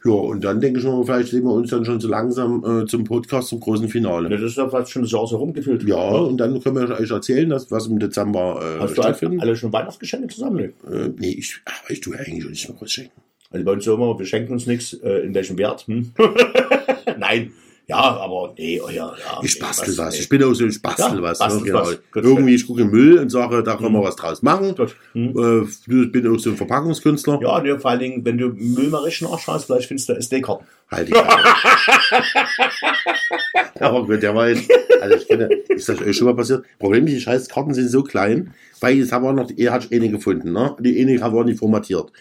[0.05, 2.85] Ja, und dann denke ich mal, vielleicht sehen wir uns dann schon so langsam äh,
[2.85, 4.27] zum Podcast, zum großen Finale.
[4.27, 5.83] Das ist ja fast schon so rumgefühlt.
[5.83, 9.41] Ja, und dann können wir euch erzählen, dass, was im Dezember äh, Hast du stattfindet.
[9.41, 10.73] alle schon Weihnachtsgeschenke zusammen?
[10.91, 13.21] Äh, nee, ich, aber ich tue eigentlich nicht mehr was schenken.
[13.49, 15.87] Also bei uns immer, wir schenken uns nichts, äh, in welchem Wert?
[15.87, 16.11] Hm?
[17.17, 17.53] Nein.
[17.88, 19.39] Ja, aber nee, oh ja, ja.
[19.43, 20.13] Ich nee, bastel was.
[20.13, 20.21] nee.
[20.21, 21.39] Ich bin auch so, ich bastel Ja, was.
[21.39, 21.81] ne, genau.
[21.81, 21.99] was.
[22.15, 24.73] Irgendwie, ich gucke Müll und sage, da können wir was draus machen.
[24.73, 24.95] Gut.
[25.11, 25.38] Hm.
[25.38, 25.63] Äh,
[26.03, 27.39] ich bin auch so ein Verpackungskünstler.
[27.41, 30.65] Ja, nee, vor allen Dingen, wenn du Müll mal richtig nachschaust, vielleicht findest du SD-Karten.
[30.89, 31.13] Halt die.
[33.79, 34.71] Aber gut, der war jetzt,
[35.01, 36.63] also ich finde, ist das euch schon mal passiert?
[36.79, 39.91] Problem ist, die scheiß Karten sind so klein, weil jetzt haben wir noch, ihr habt
[39.91, 40.73] eine gefunden, ne?
[40.79, 42.11] Die eine haben wir nicht formatiert.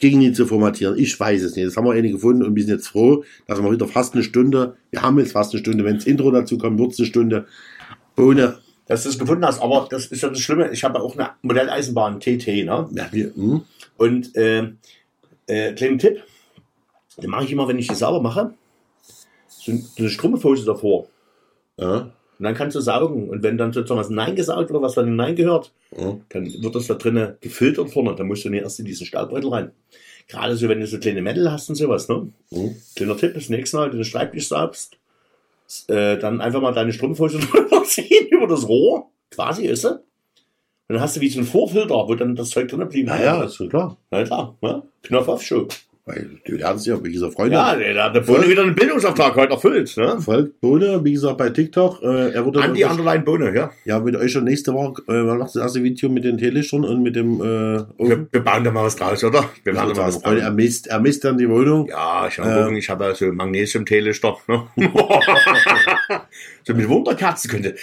[0.00, 0.98] Ging nicht zu formatieren.
[0.98, 1.68] Ich weiß es nicht.
[1.68, 4.22] Das haben wir eine gefunden und wir sind jetzt froh, dass wir wieder fast eine
[4.22, 7.06] Stunde, wir haben jetzt fast eine Stunde, wenn das Intro dazu kommt, wird es eine
[7.06, 7.46] Stunde.
[8.16, 10.70] Ohne, Dass du es gefunden hast, aber das ist ja das Schlimme.
[10.72, 12.88] Ich habe auch eine Modelleisenbahn TT, ne?
[12.92, 13.62] ja, wir, hm?
[13.96, 14.72] Und äh,
[15.46, 16.22] äh, kleinen Tipp,
[17.22, 18.54] den mache ich immer, wenn ich die sauber mache,
[19.46, 21.08] so so eine Strumpfhose davor.
[21.78, 22.10] ja,
[22.40, 23.28] Und dann kannst du saugen.
[23.28, 26.16] Und wenn dann sozusagen was hineingesaugt wird, was dann hineingehört, ja.
[26.30, 28.14] dann wird das da drinnen gefiltert vorne.
[28.14, 29.72] Dann musst du nicht erst in diesen Staubbeutel rein.
[30.26, 32.32] Gerade so, wenn du so kleine Metal hast und sowas, ne?
[32.50, 32.76] Hm?
[32.96, 34.96] Kleiner Tipp, das nächste Mal, wenn du den Schreibtisch saugst,
[35.88, 39.10] äh, dann einfach mal deine Strumpfhose drüber ziehen über das Rohr.
[39.30, 39.92] Quasi ist sie.
[39.92, 43.06] Und dann hast du wie so einen Vorfilter, wo dann das Zeug drin blieb.
[43.06, 43.98] Naja, ist schon klar.
[44.10, 44.82] Na klar, ne?
[45.02, 45.68] Knopf auf Show.
[46.06, 47.54] Weil du lernst ja, wie gesagt, Freunde.
[47.56, 50.18] Ja, der, der, der Bohne wieder einen Bildungsauftrag heute erfüllt, ne?
[50.20, 52.02] Folgt Bohne, wie gesagt, bei TikTok.
[52.02, 53.70] Äh, er wurde Andi Underline Bohne, ja.
[53.84, 56.84] Ja, mit euch schon nächste Woche, äh, wann macht das erste Video mit den Telestern
[56.84, 57.44] und mit dem, äh,
[57.98, 59.44] Wir, wir bauen da mal was draus, oder?
[59.62, 60.56] Wir machen da mal was Freunde, er draus.
[60.56, 61.86] misst, er misst dann die Wohnung.
[61.88, 64.66] Ja, ich habe Äh, gucken, ich habe ja so Magnesium-Telester, ne?
[66.64, 67.74] so mit Wunderkerzen könnte.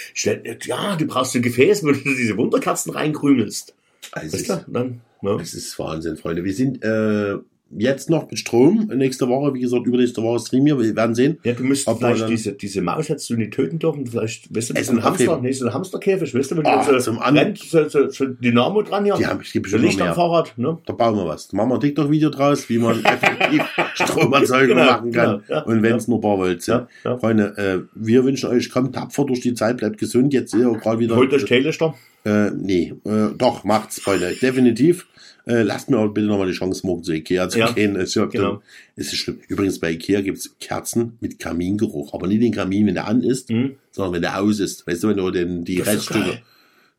[0.66, 3.74] Ja, du brauchst ein Gefäß, wo du diese Wunderkerzen reinkrümelst.
[4.12, 4.64] Also, Weißt du?
[4.68, 5.36] Dann, ne?
[5.38, 6.44] das ist Wahnsinn, Freunde.
[6.44, 7.36] Wir sind, äh,
[7.76, 8.90] jetzt noch mit Strom.
[8.94, 10.78] Nächste Woche, wie gesagt, übernächste Woche streamen wir.
[10.80, 11.38] Wir werden sehen.
[11.44, 14.06] Ja, du müsstest vielleicht diese, diese Maus hättest du nicht töten dürfen.
[14.06, 17.16] Vielleicht, weißt du, so ein Hamster, nee, so ein Hamsterkäfig, weißt du, wenn du zum
[17.16, 19.14] so An- rennt, so, so, so Dynamo dran hier.
[19.14, 20.14] Die haben, so bestimmt Licht am.
[20.14, 20.78] Fahrrad, ne?
[20.86, 21.48] Da bauen wir was.
[21.48, 23.62] Da machen wir ein TikTok-Video draus, wie man effektiv
[23.94, 25.42] Stromerzeugung Genau, machen kann.
[25.46, 25.96] genau, ja, und wenn ja.
[25.96, 26.74] es nur ein paar Volt sind.
[27.04, 27.18] Ja, ja.
[27.18, 30.32] Freunde, äh, wir wünschen euch, kommt tapfer durch die Zeit, bleibt gesund.
[30.32, 31.16] Jetzt ist ja gerade wieder.
[31.16, 31.94] Holt euch Teelichter.
[32.24, 34.34] Äh, nee, äh, doch, macht's, Freunde.
[34.40, 35.06] Definitiv.
[35.48, 37.96] Äh, lasst mir auch bitte nochmal die Chance, morgen zu Ikea zu Ja, gehen.
[37.96, 38.62] Es ist, genau.
[38.96, 39.40] es ist schlimm.
[39.48, 42.12] Übrigens, bei Ikea gibt's Kerzen mit Kamingeruch.
[42.12, 43.76] Aber nicht den Kamin, wenn der an ist, Mhm.
[43.90, 44.86] sondern wenn der aus ist.
[44.86, 46.42] Weißt du, wenn du den, die Das Reststücke.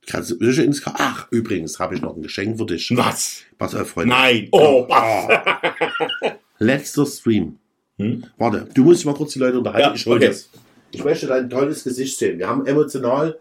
[0.08, 2.92] Kannst du sicher ins Ka Ach, übrigens habe ich noch ein Geschenk für dich.
[2.96, 3.42] Was?
[3.60, 4.16] Pass auf, Freunde.
[4.16, 4.48] Nein.
[4.52, 4.88] Oh,
[6.60, 7.58] Letzter Stream.
[7.98, 8.24] Hm?
[8.38, 9.90] Warte, du musst mal kurz die Leute unterhalten.
[9.90, 10.28] Ja, ich hol okay.
[10.28, 10.50] das.
[10.92, 12.40] Ich möchte dein tolles Gesicht sehen.
[12.40, 13.38] Wir haben emotional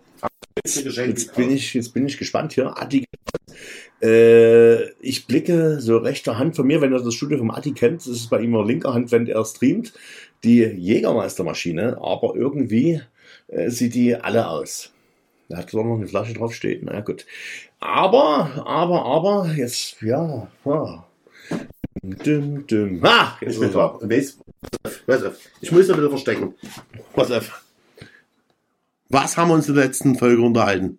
[0.65, 2.77] Jetzt bin ich, jetzt bin ich gespannt hier.
[2.77, 3.05] Adi,
[4.03, 8.01] äh, ich blicke so rechter Hand von mir, wenn ihr das Studio vom Adi kennt,
[8.01, 9.93] das ist bei ihm auch linker Hand, wenn er streamt,
[10.45, 13.01] die Jägermeistermaschine, aber irgendwie
[13.49, 14.93] äh, sieht die alle aus.
[15.49, 16.83] Da hat doch noch eine Flasche draufstehen.
[16.85, 17.25] Na gut.
[17.81, 21.07] Aber, aber, aber, jetzt, ja, ja.
[22.03, 23.01] Düm, düm.
[23.05, 24.03] Ah, jetzt ist auf,
[25.61, 26.55] ich muss da wieder verstecken.
[27.15, 27.68] Pass auf.
[29.11, 30.99] Was haben wir uns in der letzten Folge unterhalten?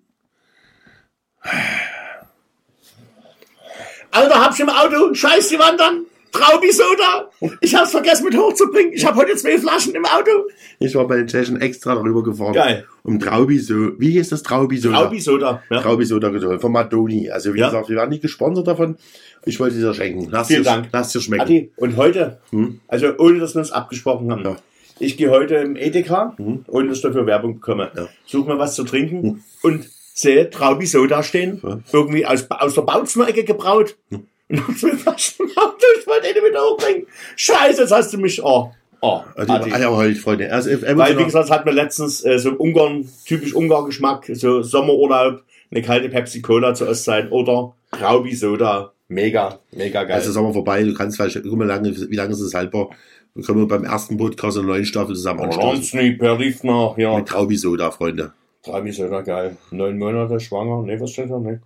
[4.11, 7.29] Alter, hab's im Auto, scheiß die Wandern, Traubisoda.
[7.61, 8.93] Ich hab's vergessen mit hochzubringen.
[8.93, 10.31] Ich hab heute zwei Flaschen im Auto.
[10.79, 12.53] Ich war bei den Tschechen extra darüber gefahren.
[12.53, 12.85] Geil.
[13.03, 13.99] Um Traubiso.
[13.99, 15.01] Wie hieß das Traubisoda?
[15.03, 15.63] Traubisoda.
[15.69, 15.81] Ja.
[15.81, 16.61] Traubisoda geholt.
[16.61, 17.29] Von Madoni.
[17.29, 17.67] Also wie Ja.
[17.67, 18.97] gesagt, wir waren nicht gesponsert davon.
[19.45, 20.27] Ich wollte dir schenken.
[20.29, 20.89] Lass Vielen dir, Dank.
[20.91, 21.43] Lass dir schmecken.
[21.43, 22.79] Adi, und heute, Hm?
[22.87, 24.57] also ohne dass wir uns abgesprochen haben, Ja.
[24.99, 26.35] Ich gehe heute im Edeka,
[26.67, 28.07] ohne dass ich dafür Werbung bekomme, Ja.
[28.25, 31.79] suche mir was zu trinken und sehe Traubisoda stehen, Ja.
[31.93, 33.95] irgendwie aus, aus der Bautzner-Ecke gebraut.
[34.51, 37.05] Und noch zwei Flaschen im Auto, ich wollte eine wieder hochbringen.
[37.35, 39.71] Scheiße, jetzt hast du mich, oh, oh, Also, Adi.
[39.71, 40.51] Eier heult, Freunde.
[40.51, 45.83] Also, Weil, wie gesagt, hat mir letztens äh, so Ungarn, typisch Ungar-Geschmack, so Sommerurlaub, eine
[45.83, 48.91] kalte Pepsi-Cola zur Ostzeit oder Traubi-Soda.
[49.07, 50.15] Mega, mega geil.
[50.15, 52.89] Also Sommer vorbei, du kannst vielleicht, guck mal, lange, wie lange ist es haltbar?
[53.35, 55.69] Dann können wir beim ersten Podcast in der neuen Staffel zusammen anstoßen.
[55.69, 57.15] Ronsley, per Riefner, ja.
[57.17, 58.33] Mit Traubisoda, Freunde.
[58.63, 59.55] Traubi-Soda, geil.
[59.71, 61.39] Neun Monate schwanger, nee, was steht da?
[61.39, 61.59] Nee.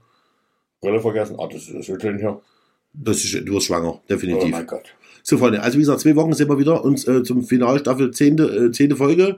[0.82, 2.40] Brille vergessen, ah, das ist so drin hier.
[2.94, 4.52] Das ist, du wirst schwanger, Oh definitiv.
[4.52, 4.94] mein Gott.
[5.26, 8.12] So, Freunde, also wie gesagt, zwei Wochen sind wir wieder uns äh, zum Final Staffel
[8.12, 8.40] 10.
[8.40, 8.98] Äh, 10.
[8.98, 9.38] Folge.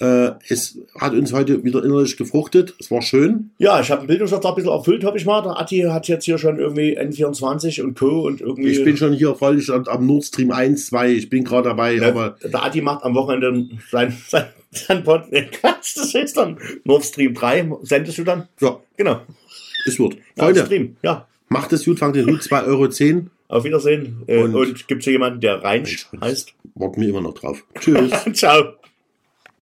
[0.00, 2.74] Äh, es hat uns heute wieder innerlich gefruchtet.
[2.80, 3.50] Es war schön.
[3.58, 5.42] Ja, ich habe einen Bildungsauftrag ein bisschen erfüllt, habe ich mal.
[5.42, 8.22] Der Atti hat jetzt hier schon irgendwie N24 und Co.
[8.22, 8.70] und irgendwie.
[8.70, 11.12] Ich bin schon hier voll am Nord Stream 1, 2.
[11.12, 15.24] Ich bin gerade dabei, Ja, aber der Adi macht am Wochenende sein, sein, sein Pod,
[15.30, 18.48] nee, Quatsch, das ist dann Nord Stream 3, sendest du dann?
[18.62, 19.20] ja, Genau.
[19.86, 20.14] es wird.
[20.36, 21.26] Ja, Freunde, Stream, ja.
[21.50, 22.88] macht es gut, fangt den Hut, 2,10 Euro.
[23.48, 24.22] Auf Wiedersehen.
[24.26, 26.54] Äh, Und- und, gibt es hier jemanden, der Reinsch Mensch, heißt?
[26.74, 27.64] Warten wir immer noch drauf.
[27.78, 28.10] Tschüss.
[28.32, 28.74] Ciao.